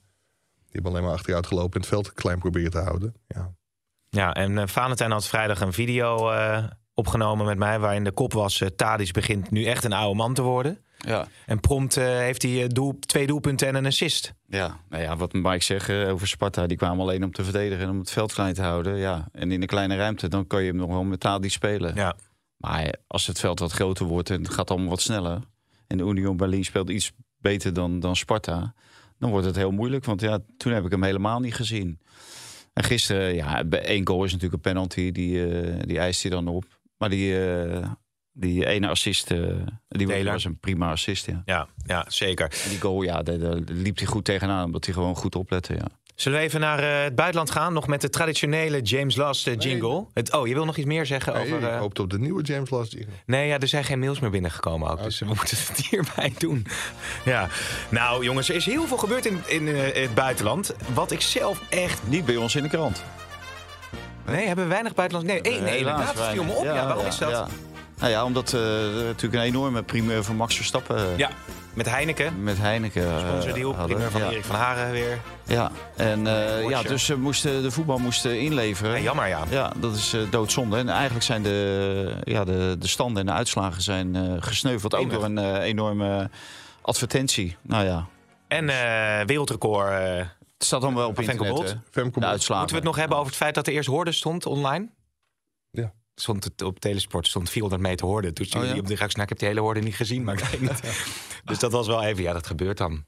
[0.56, 3.16] Die hebben alleen maar achteruit gelopen en het veld klein proberen te houden.
[3.28, 3.54] Ja,
[4.10, 7.80] Ja, en eh, Valentijn had vrijdag een video eh, opgenomen met mij...
[7.80, 10.84] waarin de kop was, Tadic begint nu echt een oude man te worden.
[11.08, 11.28] Ja.
[11.46, 14.34] En prompt eh, heeft hij eh, doel, twee doelpunten en een assist.
[14.48, 17.84] Ja, nou ja, wat Mike zegt eh, over Sparta, die kwamen alleen om te verdedigen
[17.84, 18.98] en om het veld klein te houden.
[18.98, 21.52] Ja, en in een kleine ruimte, dan kan je hem nog wel met taal die
[21.52, 21.96] spelen.
[21.96, 22.16] Ja.
[22.58, 25.40] Maar als het veld wat groter wordt en het gaat allemaal wat sneller.
[25.88, 28.74] En de Union Berlin speelt iets beter dan, dan Sparta.
[29.20, 32.00] Dan wordt het heel moeilijk, want ja, toen heb ik hem helemaal niet gezien.
[32.74, 36.32] En gisteren, ja, bij één goal is natuurlijk een penalty, die, eh, die eist hij
[36.32, 36.66] dan op.
[36.98, 37.92] Maar die, eh,
[38.34, 39.38] die ene assist, eh,
[39.88, 40.32] die was- Taylor.
[40.34, 41.42] was een prima assist, ja.
[41.46, 42.46] Ja, ja, zeker.
[42.64, 45.74] En die goal, ja, daar, daar liep hij goed tegenaan, omdat hij gewoon goed oplette,
[45.74, 45.86] ja.
[46.16, 47.74] Zullen we even naar eh, het buitenland gaan?
[47.74, 50.06] Nog met de traditionele James Last eh, jingle.
[50.14, 51.74] Het, oh, je wil nog iets meer zeggen Nee, over...
[51.74, 53.14] ik hoopte op de nieuwe James Last jingle.
[53.26, 55.04] Nee, ja, er zijn geen mails meer binnengekomen ook.
[55.04, 56.66] Dus we moeten het hierbij doen.
[57.26, 57.48] Ja.
[57.90, 60.76] Nou, jongens, er is heel veel gebeurd in, in eh, het buitenland.
[60.94, 62.02] Wat ik zelf echt...
[62.08, 63.04] Niet bij ons in de krant.
[64.26, 65.28] Nee, hebben we weinig buitenland...
[65.30, 66.64] Nee, nee, nee inderdaad, het viel me op.
[66.64, 67.30] Ja, waarom is dat?
[67.30, 67.48] Ja.
[68.04, 71.30] Nou ja, omdat eh, er natuurlijk een enorme primeur van Max Verstappen eh, Ja,
[71.74, 72.44] met Heineken.
[72.44, 75.20] met Heineken uh, Sponsordeal, primeur van Erik van Haren weer.
[75.46, 78.92] Ja, en eh, ja, dus ze moesten, de voetbal moest eh, inleveren.
[78.92, 79.44] Ja, jammer, ja.
[79.50, 80.78] Ja, dat is eh, doodzonde.
[80.78, 84.96] En eigenlijk zijn de, ja, de, de standen en de uitslagen zijn eh, gesneuveld.
[84.96, 86.30] Ook door een eh, enorme
[86.82, 87.56] advertentie.
[87.62, 88.06] Nou ja,
[88.48, 89.90] En eh, wereldrecord.
[89.92, 90.16] eh,
[90.58, 91.50] het staat dan wel op internet.
[91.54, 91.78] Bolt.
[91.92, 92.24] De Bol.
[92.24, 92.58] uitslagen.
[92.62, 94.90] moeten we het nog hebben over het feit dat er eerst hoorde stond online?
[95.72, 95.94] Ja.
[96.16, 98.34] Stond het op Telesport stond 400 meter hoorde.
[98.34, 98.80] Toen stuurde Oh, ja?
[98.80, 100.82] op de reactie, nou, ik heb die hele hoorde niet gezien, maar ik weet niet.
[101.46, 103.06] Dus dat was wel even, ja, dat gebeurt dan.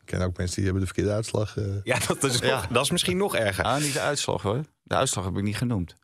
[0.00, 1.56] Ik ken ook mensen die hebben de verkeerde uitslag.
[1.56, 1.64] eh.
[1.82, 2.54] Ja, dat is, Ja.
[2.54, 3.64] Nog, dat is misschien nog erger.
[3.64, 4.60] Ah, niet de uitslag hoor.
[4.82, 5.94] De uitslag heb ik niet genoemd.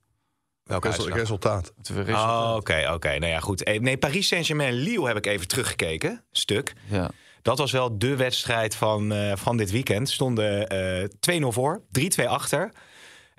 [0.62, 1.22] Welke Resul- uitslag?
[1.22, 1.72] resultaat.
[1.76, 2.48] Het resultaat.
[2.50, 3.08] Oh, oké, oké.
[3.08, 3.62] Nou ja, goed.
[3.62, 6.24] Eh, Nee, Paris Saint-Germain Lille heb ik even teruggekeken.
[6.30, 6.72] Stuk.
[6.88, 7.10] Ja.
[7.42, 10.10] Dat was wel de wedstrijd van, eh, van dit weekend.
[10.10, 12.72] Stonden eh 2-0 voor, 3-2 achter.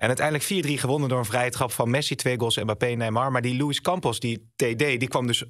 [0.04, 3.32] En uiteindelijk 4-3 gewonnen door een vrije trap van Messi, twee goals en Mbappé Neymar.
[3.32, 5.44] Maar die Luis Campos, die TD, die kwam dus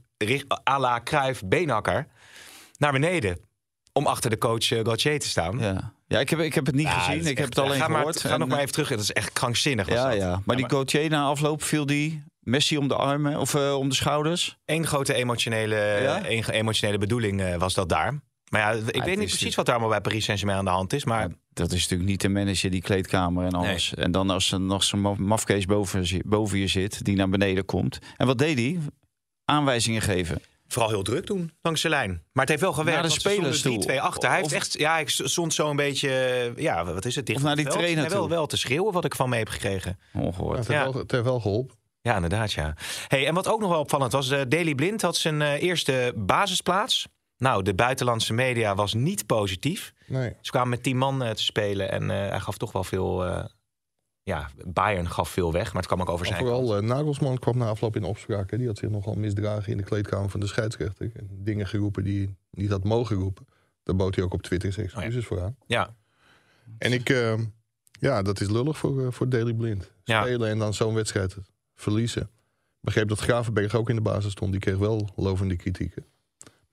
[0.70, 2.08] à la Cruijff Beenhakker
[2.78, 3.38] naar beneden.
[3.94, 5.60] om achter de coach uh, Gauthier te staan.
[5.60, 7.26] Ja, ja ik, heb, ik heb het niet Ja, gezien.
[7.26, 8.04] Ik heb het alleen ga gehoord.
[8.06, 8.89] Maar, ga En, nog maar eh, even terug.
[8.89, 9.88] Dat is echt krankzinnig.
[9.88, 10.18] Was Ja, dat.
[10.18, 10.42] ja.
[10.46, 13.96] Maar die Gauthier na afloop viel die Messi om de armen of eh, om de
[13.96, 14.58] schouders.
[14.66, 16.26] Eén grote emotionele, Ja?
[16.26, 18.20] één emotionele bedoeling was dat daar.
[18.54, 20.72] Maar ja, ik weet niet precies natuurlijk- wat daar allemaal bij Paris Saint-Germain aan de
[20.72, 21.06] hand is.
[21.06, 23.94] Maar Dat is natuurlijk niet de manager, die kleedkamer en alles.
[23.94, 27.66] En dan als er nog zo'n maf- mafkees boven, boven je zit, die naar beneden
[27.66, 28.00] komt.
[28.18, 28.80] En wat deed hij?
[29.46, 30.42] Aanwijzingen geven.
[30.68, 32.10] vooral heel druk doen langs de lijn.
[32.10, 33.00] Maar het heeft wel gewerkt.
[33.00, 33.80] Naar de spelers toe.
[33.80, 34.30] 3-2 achter.
[34.30, 36.10] Hij Of- heeft echt, ja, ik stond zo een beetje,
[36.56, 37.26] ja, wat is het?
[37.26, 37.78] Dicht Of naar die veld.
[37.78, 38.30] trainer Nee, wel, toe.
[38.30, 40.00] wel te schreeuwen wat ik van mee heb gekregen.
[40.13, 40.58] Ongehoord.
[40.58, 40.74] Het Ja.
[40.82, 41.76] heeft, wel, het heeft wel geholpen.
[42.02, 42.76] Ja, inderdaad, ja.
[43.08, 46.13] Hey, en wat ook nog wel opvallend was, eh Daily Blind had zijn eh, eerste
[46.16, 47.08] basisplaats.
[47.43, 49.93] Nou, de buitenlandse media was niet positief.
[50.08, 50.34] Nee.
[50.41, 53.25] Ze kwamen met tien man eh, te spelen en eh, hij gaf toch wel veel...
[53.25, 53.45] eh,
[54.23, 57.67] ja, Bayern gaf veel weg, maar het kwam ook over zijn vooral Nagelsman kwam na
[57.67, 58.51] afloop in opspraak.
[58.51, 58.58] hè.
[58.58, 61.12] Die had zich nogal misdragen in de kleedkamer van de scheidsrechter.
[61.13, 63.47] En dingen geroepen die hij niet had mogen roepen.
[63.84, 65.56] Daar bood hij ook op Twitter zijn excuses voor aan.
[65.65, 65.95] Ja,
[66.77, 67.39] En ik, eh,
[67.99, 69.91] ja, dat is lullig voor, voor Daily Blind.
[70.03, 70.21] Ja.
[70.21, 71.36] Spelen en dan zo'n wedstrijd
[71.75, 72.21] verliezen.
[72.21, 72.29] Ik
[72.79, 74.51] begreep dat Gravenberg ook in de basis stond.
[74.51, 76.06] Die kreeg wel lovende kritieken.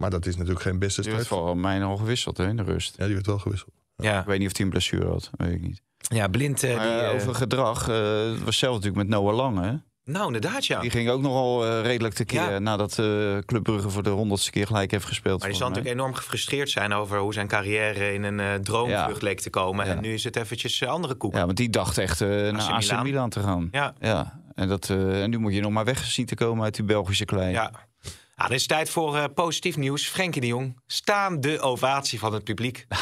[0.01, 2.63] Maar dat is natuurlijk geen beste Die werd voor mij al gewisseld hè, in de
[2.63, 2.95] rust.
[2.97, 3.71] Ja, die werd wel gewisseld.
[3.97, 4.21] ja.
[4.21, 5.83] Ik weet niet of hij een blessure had, weet ik niet.
[5.99, 6.63] ja Blind...
[6.63, 7.97] eh, Maar, die, eh, eh, over gedrag, eh,
[8.45, 9.61] was zelf natuurlijk met Noah Lang.
[9.61, 9.73] Hè?
[10.05, 10.81] Nou, inderdaad, ja.
[10.81, 12.59] Die ging ook nogal redelijk tekeer Ja.
[12.59, 15.41] nadat eh Club Brugge voor de honderdste keer gelijk heeft gespeeld.
[15.41, 19.21] Maar die zal natuurlijk enorm gefrustreerd zijn over hoe zijn carrière in een eh, droomvlucht
[19.21, 19.27] Ja.
[19.27, 19.87] leek te komen.
[19.87, 19.93] Ja.
[19.95, 21.35] En nu is het eventjes andere koek.
[21.35, 23.03] Ja, want die dacht echt eh, naar AC Milan.
[23.03, 23.31] Milan.
[23.31, 23.69] te gaan.
[23.71, 23.95] Ja.
[24.01, 26.75] Ja, en, dat, eh, en nu moet je nog maar weg zien te komen uit
[26.75, 27.51] die Belgische klei.
[27.53, 27.71] Ja.
[28.41, 30.07] Ja, het is tijd voor eh, positief nieuws.
[30.09, 32.87] Frenkie de Jong, staande ovatie van het publiek.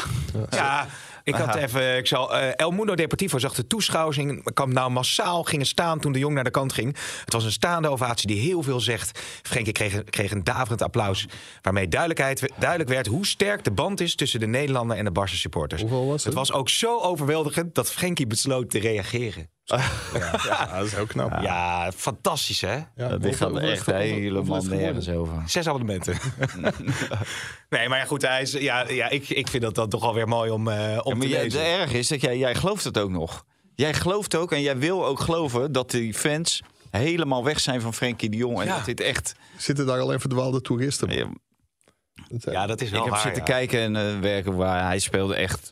[0.49, 0.87] Ja,
[1.23, 4.91] ik had even, ik zal, eh, El Mundo Deportivo zag de toeschouwers in kwam nou
[4.91, 6.95] massaal gingen staan toen de Jong naar de kant ging.
[7.25, 9.19] Het was een staande ovatie die heel veel zegt.
[9.43, 11.25] Frenkie kreeg, een- kreeg een daverend applaus,
[11.61, 15.35] waarmee duidelijkheid, duidelijk werd hoe sterk de band is tussen de Nederlander en de Barca
[15.35, 15.81] supporters.
[15.81, 16.23] Hoeveel was het?
[16.23, 19.49] Het was ook zo overweldigend dat Frenkie besloot te reageren.
[20.47, 21.41] Ja, dat is heel knap.
[21.41, 22.75] Ja, fantastisch hè?
[22.95, 25.43] Ja, hoeveel- gaat er is echt helemaal nergens over.
[25.45, 26.17] Zes abonnementen.
[27.69, 30.27] nee, maar ja, goed, hij is, ja, ja, ik, ik vind dat dan toch alweer
[30.27, 31.59] mooi om, eh, om te lezen.
[31.59, 33.45] het erg is dat jij, jij gelooft het ook nog.
[33.75, 37.93] Jij gelooft ook en jij wil ook geloven dat die fans helemaal weg zijn van
[37.93, 38.59] Frenkie de Jong.
[38.59, 38.75] En Ja.
[38.75, 39.35] dat dit echt...
[39.57, 41.09] Zitten daar alleen verdwaalde toeristen?
[41.09, 41.27] Ja,
[42.27, 43.47] Dat Ja, dat is wel ik heb waar, zitten ja.
[43.51, 45.71] kijken en eh, werken waar hij speelde echt...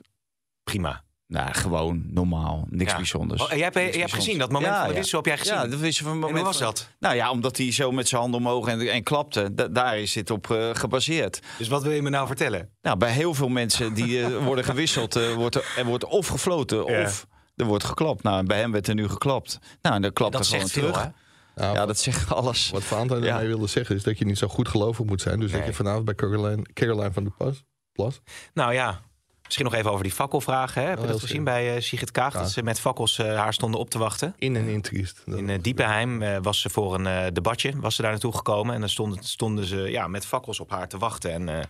[0.64, 1.04] Prima.
[1.28, 2.66] Nou, gewoon normaal.
[2.70, 2.98] Niks Ja.
[2.98, 3.42] bijzonders.
[3.42, 4.26] Oh, en jij hebt, Niks je hebt bijzonders.
[4.26, 5.00] gezien, dat moment Ja, van de ja.
[5.00, 5.54] wissel heb jij gezien.
[5.56, 6.38] Ja, dat wissel van en moment.
[6.38, 6.90] hoe was van- dat?
[7.00, 9.54] Nou ja, omdat hij zo met zijn handen omhoog en, en klapte.
[9.54, 11.40] Da- daar is dit op eh, gebaseerd.
[11.58, 12.70] Dus wat wil je me nou vertellen?
[12.82, 16.28] Nou, bij heel veel mensen die eh, worden gewisseld, eh, wordt er, er wordt of
[16.28, 17.02] gefloten Ja.
[17.04, 18.24] of er wordt geklapt.
[18.24, 19.60] Nou, en bij hem werd er nu geklapt.
[19.82, 21.12] Nou, en dan klapt Dat er gewoon zegt veel, terug.
[21.56, 21.66] hè?
[21.68, 22.70] Ja, Ja, dat zegt alles.
[22.70, 23.06] Wat Ja.
[23.06, 25.40] daarmee wilde zeggen is dat je niet zo goed gelovig moet zijn.
[25.40, 25.70] Dus dat Nee.
[25.70, 28.20] je vanavond bij Caroline, Caroline van der Plas, Plas
[28.54, 29.02] Nou ja,
[29.48, 30.82] misschien nog even over die fakkelvragen.
[30.82, 30.88] Hè?
[30.88, 32.34] Heb je heel dat gezien bij eh, Sigrid Kaag?
[32.34, 32.48] Dat Ja.
[32.48, 34.34] ze met fakkels eh, haar stonden op te wachten.
[34.38, 35.22] in en in triest.
[35.26, 38.74] Dat- In eh, Diepenheim was ze voor een debatje was ze daar naartoe gekomen.
[38.74, 41.32] En dan stonden, stonden ze ja, met fakkels op haar te wachten.
[41.50, 41.68] En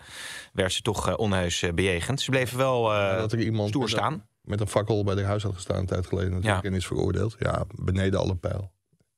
[0.53, 2.21] werd ze toch onheus bejegend.
[2.21, 4.27] Ze bleven wel eh, dat er iemand stoer met een- staan.
[4.41, 6.69] met een fakkel bij de huis had gestaan een tijd geleden natuurlijk Ja.
[6.69, 7.35] en is veroordeeld.
[7.39, 8.71] Ja, beneden alle pijl.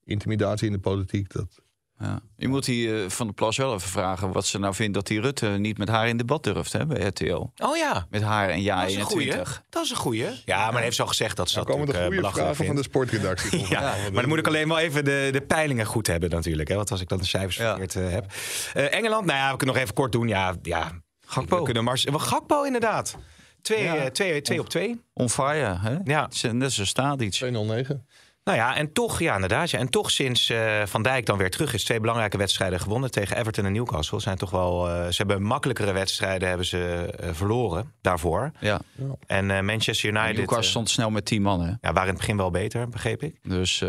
[0.03, 1.59] Intimidatie in de politiek, dat...
[1.99, 2.19] Ja.
[2.37, 5.07] Je moet die eh, van de Plas wel even vragen wat ze nou vindt dat
[5.07, 7.51] die Rutte niet met haar in debat durft hè, bij RTL.
[7.57, 9.25] Oh ja, Met haar en ja dat is een goeie.
[9.25, 9.63] 21.
[9.69, 10.25] Dat is een goeie.
[10.45, 12.55] Ja, maar hij heeft zo gezegd dat ze Dan dat komen de natuurlijk, goede eh,
[12.55, 13.37] belachelijk vragen van de vindt.
[13.49, 13.67] sportredactie.
[13.79, 16.69] Ja, maar dan moet ik alleen wel even de, de peilingen goed hebben natuurlijk.
[16.69, 16.75] Hè?
[16.75, 17.69] Want als ik dan de cijfers Ja.
[17.77, 18.25] verkeerd eh, heb.
[18.73, 20.27] Eh, Engeland, nou ja, we kunnen nog even kort doen.
[20.27, 20.91] Ja, ja
[21.25, 21.57] Gakpo.
[21.57, 23.15] We kunnen mars wel, Gakpo inderdaad.
[23.61, 23.95] Twee, Ja.
[23.95, 25.01] eh, twee, twee op twee.
[25.13, 25.97] On fire, hè?
[26.03, 26.23] Ja.
[26.23, 27.37] Het is Net zo staat iets.
[27.37, 28.05] 209.
[28.49, 29.69] Nou ja, en toch, ja, inderdaad.
[29.69, 29.79] Ja.
[29.79, 33.37] En toch sinds eh, Van Dijk dan weer terug is, twee belangrijke wedstrijden gewonnen tegen
[33.37, 34.19] Everton en Newcastle.
[34.19, 38.51] Zijn toch wel, eh, ze hebben makkelijkere wedstrijden hebben ze, eh, verloren daarvoor.
[38.59, 38.81] Ja.
[39.27, 41.67] En Manchester United Newcastle stond snel met 10 man, hè?
[41.67, 43.39] ja, waren in het begin wel beter, begreep ik.
[43.43, 43.81] Dus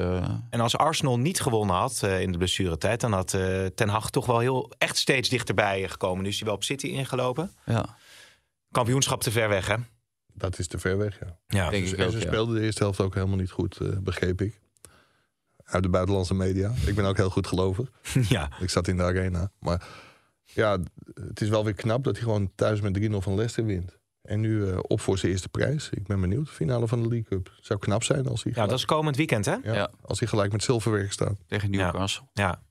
[0.51, 3.31] En als Arsenal niet gewonnen had in de blessuretijd, dan had
[3.75, 6.23] Ten Hag toch wel heel echt steeds dichterbij gekomen.
[6.23, 7.51] Nu is hij wel op City ingelopen.
[7.65, 7.85] ja,
[8.71, 9.75] Kampioenschap te ver weg, hè?
[10.35, 11.39] Dat is te ver weg, ja.
[11.47, 12.27] Ja, denk Dus, ik en ook, ze ja.
[12.27, 14.61] speelden de eerste helft ook helemaal niet goed, eh, begreep ik.
[15.65, 16.73] Uit de buitenlandse media.
[16.87, 17.91] Ik ben ook heel goed gelovig.
[18.29, 18.51] ja.
[18.61, 19.51] Ik zat in de arena.
[19.59, 19.87] Maar
[20.45, 20.79] ja,
[21.15, 23.99] het is wel weer knap dat hij gewoon thuis met 3-0 van Leicester wint.
[24.23, 25.91] En nu eh, op voor zijn eerste prijs.
[25.91, 26.49] Ik ben benieuwd.
[26.49, 27.53] Finale van de League Cup.
[27.61, 29.53] Zou knap zijn als hij, ja, dat is komend weekend, hè?
[29.63, 29.91] ja, Ja.
[30.03, 31.37] als hij gelijk met zilverwerk staat.
[31.47, 32.27] tegen Newcastle.
[32.33, 32.63] Ja,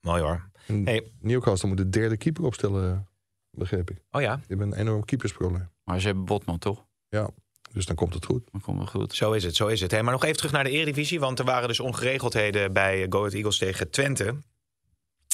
[0.00, 0.50] mooi hoor.
[0.66, 1.10] En Hey.
[1.20, 3.08] Newcastle moet de derde keeper opstellen,
[3.50, 3.98] begreep ik.
[4.10, 5.68] Oh ja, Die hebben een enorm keepersprobleem.
[5.84, 6.86] Maar ze hebben Botman, toch?
[7.08, 7.30] Ja,
[7.72, 8.42] dus dan komt het goed.
[8.52, 9.14] Dat komt wel goed.
[9.14, 9.90] zo is het, zo is het.
[9.90, 13.18] Hey, maar nog even terug naar de Eredivisie, want er waren dus ongeregeldheden bij Go
[13.18, 14.34] Ahead Eagles tegen Twente.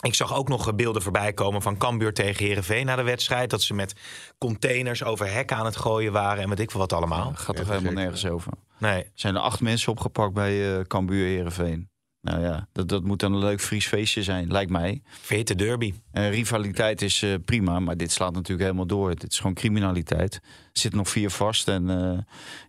[0.01, 3.51] Ik zag ook nog beelden voorbij komen van Cambuur tegen Herenveen na de wedstrijd.
[3.51, 3.95] Dat ze met
[4.39, 7.33] containers over hekken aan het gooien waren en weet ik veel wat allemaal.
[7.35, 8.53] Gaat Ja, toch helemaal nergens over.
[8.79, 9.03] Nee.
[9.03, 11.89] Er zijn er acht mensen opgepakt bij eh Cambuur Herenveen.
[12.25, 15.03] Nou ja, dat, dat moet dan een leuk Fries feestje zijn, lijkt mij.
[15.21, 15.95] Vete derby.
[16.13, 19.15] Rivaliteit is eh, prima, maar dit slaat natuurlijk helemaal door.
[19.15, 20.35] Dit is gewoon criminaliteit.
[20.35, 20.41] Er
[20.73, 22.19] zitten nog vier vast en eh,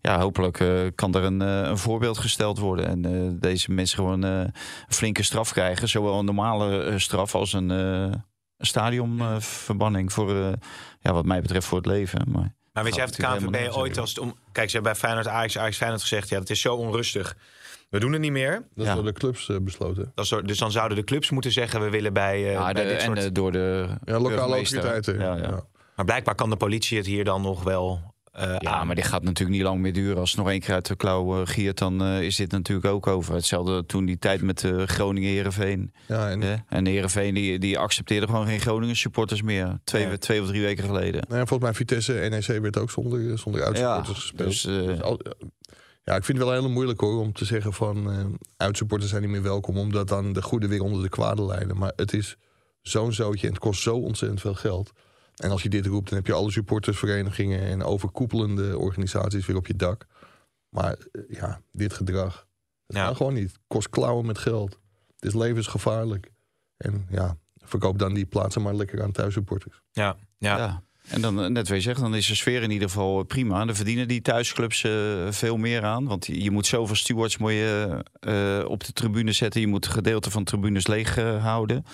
[0.01, 2.87] ja, hopelijk eh, kan er een, een voorbeeld gesteld worden.
[2.87, 4.53] En deze mensen gewoon een
[4.87, 5.89] flinke straf krijgen.
[5.89, 8.23] Zowel een normale straf als een,
[8.57, 10.35] stadionverbanning voor,
[10.99, 12.21] ja, wat mij betreft, voor het leven.
[12.27, 14.35] Maar Maar weet jij of de KNVB ooit als het om...
[14.51, 16.29] Kijk, ze hebben bij Feyenoord Ajax, Ajax Feyenoord gezegd...
[16.29, 17.35] ja, dat is zo onrustig.
[17.95, 18.51] We doen het niet meer.
[18.51, 18.93] Dat is Ja.
[18.95, 20.12] door de clubs eh, besloten.
[20.15, 21.81] Dat is zo- dus dan zouden de clubs moeten zeggen...
[21.81, 23.17] we willen bij, eh, ja, bij de- dit en soort...
[23.23, 24.79] eh, door de Ja, lokale burgemeester.
[24.84, 25.19] autoriteiten.
[25.25, 25.63] Ja, Ja, ja.
[25.95, 28.88] Maar blijkbaar kan de politie het hier dan nog wel eh Ja, aan.
[28.88, 30.17] maar dit gaat natuurlijk niet lang meer duren.
[30.17, 32.88] Als het nog één keer uit de klauw eh, giert, dan eh, is dit natuurlijk
[32.88, 33.34] ook over.
[33.34, 35.93] Hetzelfde toen die tijd met uh, Groningen-Herenveen.
[36.08, 39.79] Ja, en, En, en Herenveen die, die accepteerde gewoon geen Groningen supporters meer.
[39.84, 40.17] Twee, Nee.
[40.17, 41.21] twee of drie weken geleden.
[41.27, 44.49] nou ja, volgens mij Vitesse NEC werd ook zonder, zonder uitsupporters gespeeld.
[44.49, 45.19] dus, eh, Dus al-
[46.05, 48.25] ja, ik vind het wel heel moeilijk hoor om te zeggen van eh
[48.57, 51.77] uitsupporters zijn niet meer welkom, omdat dan de goede weer onder de kwade leiden.
[51.77, 52.37] Maar het is
[52.81, 54.91] zo'n zootje en het kost zo ontzettend veel geld.
[55.35, 59.67] En als je dit roept, dan heb je alle supportersverenigingen en overkoepelende organisaties weer op
[59.67, 60.05] je dak.
[60.69, 62.47] Maar eh, ja, dit gedrag,
[62.87, 63.05] het Ja.
[63.05, 63.51] kan gewoon niet.
[63.51, 64.79] Het kost klauwen met geld.
[65.15, 66.31] Het is levensgevaarlijk.
[66.77, 69.81] En ja, verkoop dan die plaatsen maar lekker aan thuissupporters.
[69.91, 70.57] Ja, ja.
[70.57, 70.83] ja.
[71.09, 73.25] En dan, eh, net wat je zegt, dan is de sfeer in ieder geval eh,
[73.25, 73.59] prima.
[73.61, 74.91] En dan verdienen die thuisclubs eh,
[75.29, 76.05] veel meer aan.
[76.05, 79.61] Want je moet zoveel stewards moet je, eh, op de tribune zetten.
[79.61, 81.85] Je moet een gedeelte van de tribunes leeg houden.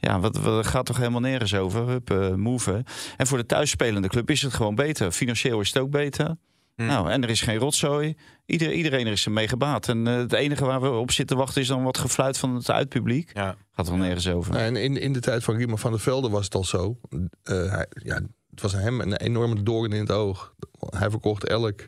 [0.00, 1.88] Ja, wat, wat gaat toch helemaal nergens over?
[1.88, 2.84] Hup, eh, move.
[3.16, 5.12] En voor de thuisspelende club is het gewoon beter.
[5.12, 6.36] Financieel is het ook beter.
[6.76, 6.86] Hm.
[6.86, 8.16] Nou, en er is geen rotzooi.
[8.46, 9.88] Ieder, iedereen er is ermee gebaat.
[9.88, 12.70] En eh, het enige waar we op zitten wachten is dan wat gefluit van het
[12.70, 13.30] uitpubliek.
[13.34, 13.56] ja.
[13.72, 14.52] Gaat er wel nergens over.
[14.52, 17.00] Nou, en in, in de tijd van Riemer van der Velde was het al zo.
[17.42, 18.20] Eh, hij, ja,
[18.50, 20.54] het was hem een enorme doorn in het oog.
[20.78, 21.80] Hij verkocht elk,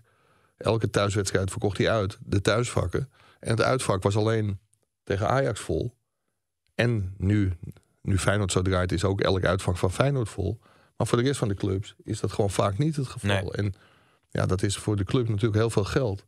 [0.57, 2.19] elke thuiswedstrijd verkocht hij uit.
[2.25, 3.11] De thuisvakken.
[3.41, 4.59] En het uitvak was alleen
[5.05, 5.95] tegen Ajax vol.
[6.75, 7.53] En nu,
[8.03, 10.59] nu Feyenoord zo draait, is ook elk uitvak van Feyenoord vol.
[10.97, 13.29] Maar voor de rest van de clubs is dat gewoon vaak niet het geval.
[13.31, 13.51] Nee.
[13.53, 13.75] En
[14.31, 16.25] ja, dat is voor de club natuurlijk heel veel geld.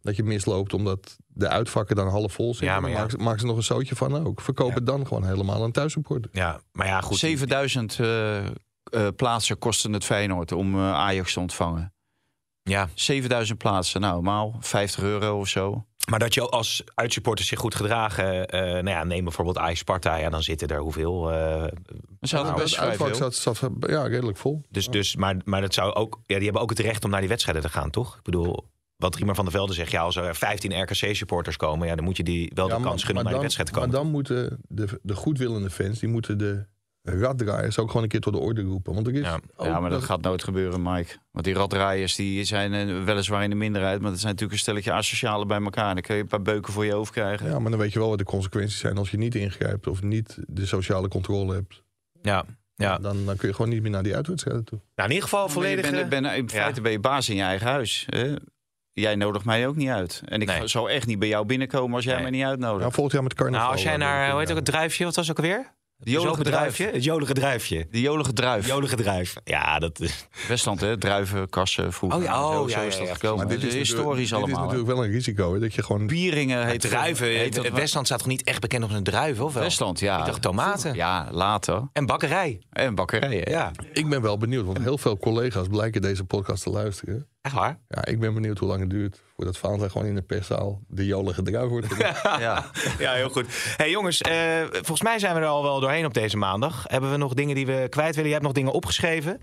[0.00, 2.70] Dat je misloopt omdat de uitvakken dan half vol zijn.
[2.70, 2.98] Ja, maar ja.
[2.98, 4.40] Maak, ze- maak ze nog een zootje van ook.
[4.40, 4.74] Verkoop Ja.
[4.74, 6.30] het dan gewoon helemaal aan thuissupporter.
[6.32, 7.18] ja, maar ja, goed.
[7.18, 8.46] 7000 eh,
[8.92, 11.94] eh, plaatsen kosten het Feyenoord om eh, Ajax te ontvangen.
[12.62, 15.86] Ja, 7000 plaatsen, nou, normaal 50 euro of zo.
[16.10, 18.48] maar dat je als uitsupporters zich goed gedragen...
[18.48, 20.16] eh nou ja, neem bijvoorbeeld Ajax Sparta...
[20.16, 21.32] ja, dan zitten er hoeveel...
[21.32, 21.70] eh, Dan
[22.20, 24.62] zou het Nou, best uitvak zat, zat ja, redelijk vol.
[24.70, 26.20] dus, dus, maar, maar dat zou ook...
[26.26, 28.16] Ja, die hebben ook het recht om naar die wedstrijden te gaan, toch?
[28.16, 28.70] Ik bedoel...
[28.96, 32.16] Wat Riemer van der Velde zegt, ja, als er 15 RKC-supporters komen, ja, dan moet
[32.16, 33.90] je die wel Ja, de kans gunnen om naar die wedstrijd te komen.
[33.90, 36.66] Maar dan moeten de, de goedwillende fans, die moeten de
[37.02, 38.94] raddraaiers ook gewoon een keer tot de orde roepen.
[38.94, 39.40] Want er is Ja.
[39.56, 41.16] ook Ja, maar dat gaat nooit gebeuren, Mike.
[41.30, 44.00] Want die raddraaiers die zijn eh, weliswaar in de minderheid...
[44.00, 45.94] maar dat zijn natuurlijk een stelletje asocialen bij elkaar.
[45.94, 47.46] Dan kun je een paar beuken voor je hoofd krijgen.
[47.50, 50.02] Ja, maar dan weet je wel wat de consequenties zijn als je niet ingrijpt of
[50.02, 51.82] niet de sociale controle hebt.
[52.22, 52.98] Ja, ja.
[52.98, 54.78] Dan, dan kun je gewoon niet meer naar die uitwedstrijden toe.
[54.94, 55.90] Nou, in ieder geval volledig...
[55.90, 58.06] bent- ben, in feite ben je baas in je eigen huis.
[58.06, 58.34] Hè?
[58.92, 60.22] Jij nodigt mij ook niet uit.
[60.24, 60.66] En ik Nee.
[60.66, 62.22] zou echt niet bij jou binnenkomen als jij Nee.
[62.22, 62.80] mij niet uitnodigt.
[62.80, 63.60] Nou, volgend jaar met carnaval.
[63.60, 65.72] Nou, als jij naar, hoe heet ook het druifje, wat was ook alweer?
[66.02, 66.56] De jolige druif.
[66.58, 66.90] druifje?
[66.92, 67.86] Het jolige druifje.
[67.90, 68.66] De jolige druif.
[68.66, 69.34] Jolige druif.
[69.44, 70.26] Ja, dat is...
[70.48, 70.98] Westland, hè?
[70.98, 72.18] Druiven, kassen, vroeger.
[72.18, 73.14] Oh ja, zo, oh, zo ja, is ja, dat ja.
[73.14, 73.46] gekomen.
[73.46, 74.58] Maar dit is, historisch natuurlijk- dit allemaal.
[74.58, 75.52] is natuurlijk wel een risico.
[75.52, 76.06] Hè, dat je gewoon...
[76.06, 77.26] Bieringen heet druiven.
[77.26, 77.72] heet het?
[77.72, 79.62] Westland staat toch niet echt bekend op zijn druiven, of wel?
[79.62, 80.18] Westland, ja.
[80.18, 80.94] Ik dacht tomaten.
[80.94, 81.88] Ja, later.
[81.92, 82.60] En bakkerij.
[82.70, 83.50] En bakkerijen.
[83.50, 87.26] Ja, Ik ben wel benieuwd, want heel veel collega's blijken deze podcast te luisteren.
[87.42, 87.78] Echt waar.
[87.88, 91.06] Ja, ik ben benieuwd hoe lang het duurt voordat Valentijn gewoon in de perszaal de
[91.06, 91.86] jolige druif wordt.
[92.22, 92.64] Ja.
[92.98, 93.46] Ja, heel goed.
[93.76, 96.84] hey, jongens, eh, volgens mij zijn we er al wel doorheen op deze maandag.
[96.86, 98.26] Hebben we nog dingen die we kwijt willen?
[98.26, 99.40] Je hebt nog dingen opgeschreven.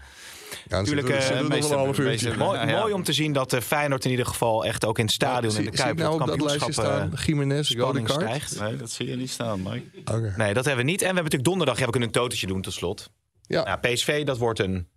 [0.49, 2.38] Ja, dan Tuurlijk, zitten we- eh, een half uurtje.
[2.38, 2.79] Mooi, Ja, ja.
[2.79, 5.55] mooi om te zien dat uh, Feyenoord in ieder geval echt ook in het stadion
[5.55, 7.13] en de Kuip nou op dat lijstje staan?
[7.25, 8.59] Jiménez, rode kaart?
[8.59, 9.85] Nee, dat zie je niet staan, Mike.
[10.12, 10.33] Oké.
[10.38, 11.01] Nee, dat hebben we niet.
[11.01, 13.09] En we hebben natuurlijk donderdag ja, we kunnen een totetje doen tot slot.
[13.41, 14.88] Ja, Nou, PSV, dat wordt een...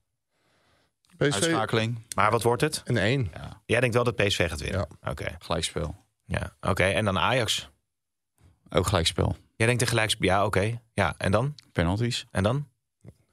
[1.28, 2.82] PSV Uitschakeling, Maar wat wordt het?
[2.84, 3.30] en één.
[3.66, 4.86] Jij denkt wel dat PSV gaat winnen?
[5.08, 5.36] Oké.
[5.38, 5.96] gelijkspel.
[6.24, 6.84] Ja, oké.
[6.84, 7.70] En dan Ajax.
[8.70, 9.36] Ook gelijkspel.
[9.56, 10.16] Jij denkt een gelijks...
[10.18, 10.80] Ja, oké.
[10.94, 11.54] Ja, en dan?
[11.72, 12.26] Penalties.
[12.30, 12.68] En dan?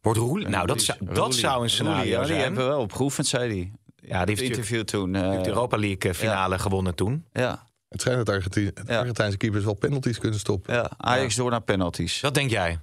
[0.02, 0.36] Wordt Roel...
[0.36, 2.39] Nou, dat zou, dat zou een scenario ja, die zijn.
[2.41, 3.72] hebben we wel opgeoefend, zei hij.
[3.95, 5.16] Ja, die heeft Het interview toen.
[5.16, 7.26] eh, die heeft de Europa League eh, finale gewonnen toen.
[7.34, 8.99] ja, Het schijnt dat Argentijn, Ja.
[8.99, 10.74] Argentijnse keepers wel penalties kunnen stoppen.
[10.74, 12.22] ja, Ajax door naar penalties.
[12.22, 12.80] Wat denk jij?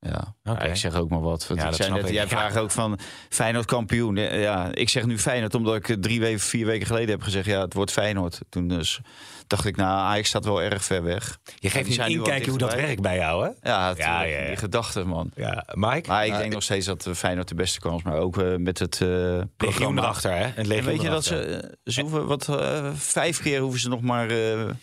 [0.00, 1.50] Ja, ik zeg ook maar wat.
[1.54, 2.12] Ja, ik zei net, ik.
[2.12, 4.16] jij vraagt ook van Feyenoord kampioen.
[4.16, 7.46] Ja, ik zeg nu Feyenoord omdat ik drie weken, vier weken geleden heb gezegd...
[7.46, 8.40] ja, het wordt Feyenoord.
[8.48, 9.00] Toen dus
[9.46, 11.38] dacht ik, nou, Ajax staat wel erg ver weg.
[11.58, 13.70] Je geeft wat inkijkje hoe dat werkt bij jou, hè?
[13.70, 15.30] Ja, Ja, die gedachten, man.
[15.34, 16.08] Ja, Mike?
[16.08, 18.78] Maar ik denk nog steeds dat eh, Feyenoord de beste kans, maar ook eh, met
[18.78, 20.02] het Legioen programma.
[20.02, 20.44] erachter, hè?
[20.44, 22.48] Het En weet je dat ze, ze hoeven wat
[22.94, 24.26] vijf keer hoeven ze nog maar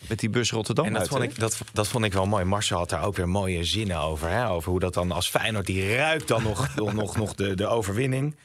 [0.07, 2.43] met die bus Rotterdam En dat uit, vond, ik, dat, dat vond ik wel mooi.
[2.43, 4.30] Marcel had daar ook weer mooie zinnen over.
[4.30, 4.49] Hè?
[4.49, 7.68] Over hoe dat dan als Feyenoord, die ruikt dan nog, nog, nog, nog de, de
[7.68, 8.36] overwinning.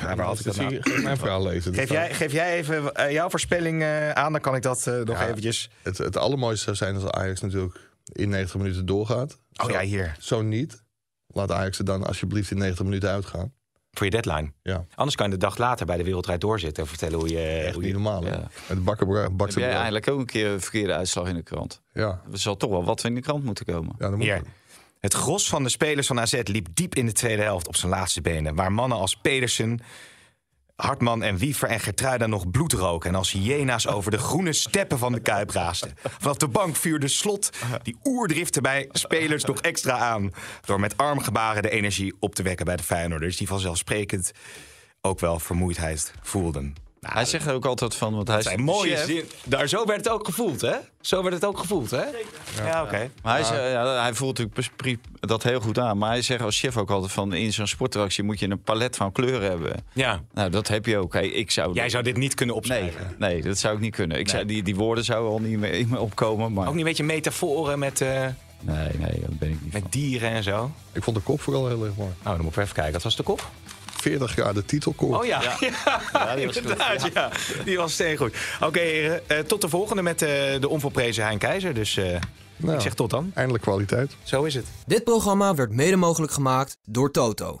[0.00, 0.78] Ja, waar had ik dat nou?
[0.82, 1.74] Geef mijn verhaal lezen.
[1.74, 4.94] Geef jij, geef jij even eh, jouw voorspelling eh, aan, dan kan ik dat eh,
[4.94, 5.28] nog Ja.
[5.28, 5.70] eventjes...
[5.82, 9.38] Het, het allermooiste zou zijn als Ajax natuurlijk in 90 minuten doorgaat.
[9.56, 10.16] Oh Zo- ja, hier.
[10.18, 10.82] Zo niet.
[11.26, 13.52] Laat Ajax er dan alsjeblieft in 90 minuten uitgaan.
[13.92, 14.52] Voor je deadline.
[14.62, 17.38] Ja, Anders kan je de dag later bij de Wereldrijd doorzitten en vertellen hoe je...
[17.40, 18.24] echt hoe niet je normaal.
[18.24, 18.48] Ja.
[18.66, 21.80] Het bakken bak Heb jij eigenlijk ook een keer een verkeerde uitslag in de krant?
[21.92, 23.92] Ja, Er zal toch wel wat in de krant moeten komen.
[23.98, 24.42] ja dan moet Hier.
[25.00, 27.92] Het gros van de spelers van AZ liep diep in de tweede helft op zijn
[27.92, 28.54] laatste benen.
[28.54, 29.80] Waar mannen als Pedersen,
[30.76, 33.10] Hartman en Wiever en Gertruida nog bloed roken.
[33.10, 35.94] En als hyena's over de groene steppen van de Kuip raasten.
[36.18, 37.50] Vanaf de bank vuurde Slot
[37.82, 40.32] die oerdriften bij spelers nog extra aan.
[40.64, 43.36] Door met armgebaren de energie op te wekken bij de Feyenoorders.
[43.36, 44.32] Die vanzelfsprekend
[45.00, 46.89] ook wel vermoeidheid voelden.
[47.00, 49.06] Nou, Hij zegt ook altijd van, want hij dat is zijn mooie chef.
[49.06, 49.24] zin.
[49.44, 50.74] Daar, zo werd het ook gevoeld, hè?
[51.00, 52.02] Zo werd het ook gevoeld, hè?
[52.64, 53.10] Ja, oké.
[53.22, 55.98] Maar hij, zegt- ja, hij voelt natuurlijk dat heel goed aan.
[55.98, 57.32] Maar hij zegt als chef ook altijd van...
[57.32, 59.72] in zo'n sportreactie moet je een palet van kleuren hebben.
[59.92, 60.20] Ja.
[60.32, 61.12] Nou, dat heb je ook.
[61.12, 63.14] Hey, ik zou Jij zou dit niet kunnen Nee, opschrijven.
[63.18, 64.18] nee, dat zou ik niet kunnen.
[64.18, 64.34] Ik Nee.
[64.34, 66.52] zou, die, die woorden zouden al niet meer in me opkomen.
[66.52, 68.08] Maar Ook niet een beetje metaforen met, eh,
[68.60, 69.80] nee, nee, dat ben ik niet van.
[69.82, 70.70] met dieren en zo?
[70.92, 72.10] Ik vond de kop vooral heel erg mooi.
[72.18, 72.92] Oh, dan moet ik even kijken.
[72.92, 73.50] Wat was de kop?
[74.00, 75.14] 40 jaar de titelkoop.
[75.14, 76.34] Oh ja, ja.
[76.34, 76.62] die was goed.
[76.62, 77.08] inderdaad.
[77.14, 77.30] Ja.
[77.64, 78.34] Die was steengoed.
[78.60, 79.28] Oké, heren.
[79.28, 80.28] eh, tot de volgende met eh,
[80.60, 81.74] de onvolprezen Hein Keizer.
[81.74, 82.16] Dus eh,
[82.56, 83.30] Nou, ik zeg tot dan.
[83.34, 84.16] Eindelijk kwaliteit.
[84.22, 84.66] Zo is het.
[84.86, 87.60] Dit programma werd mede mogelijk gemaakt door Toto.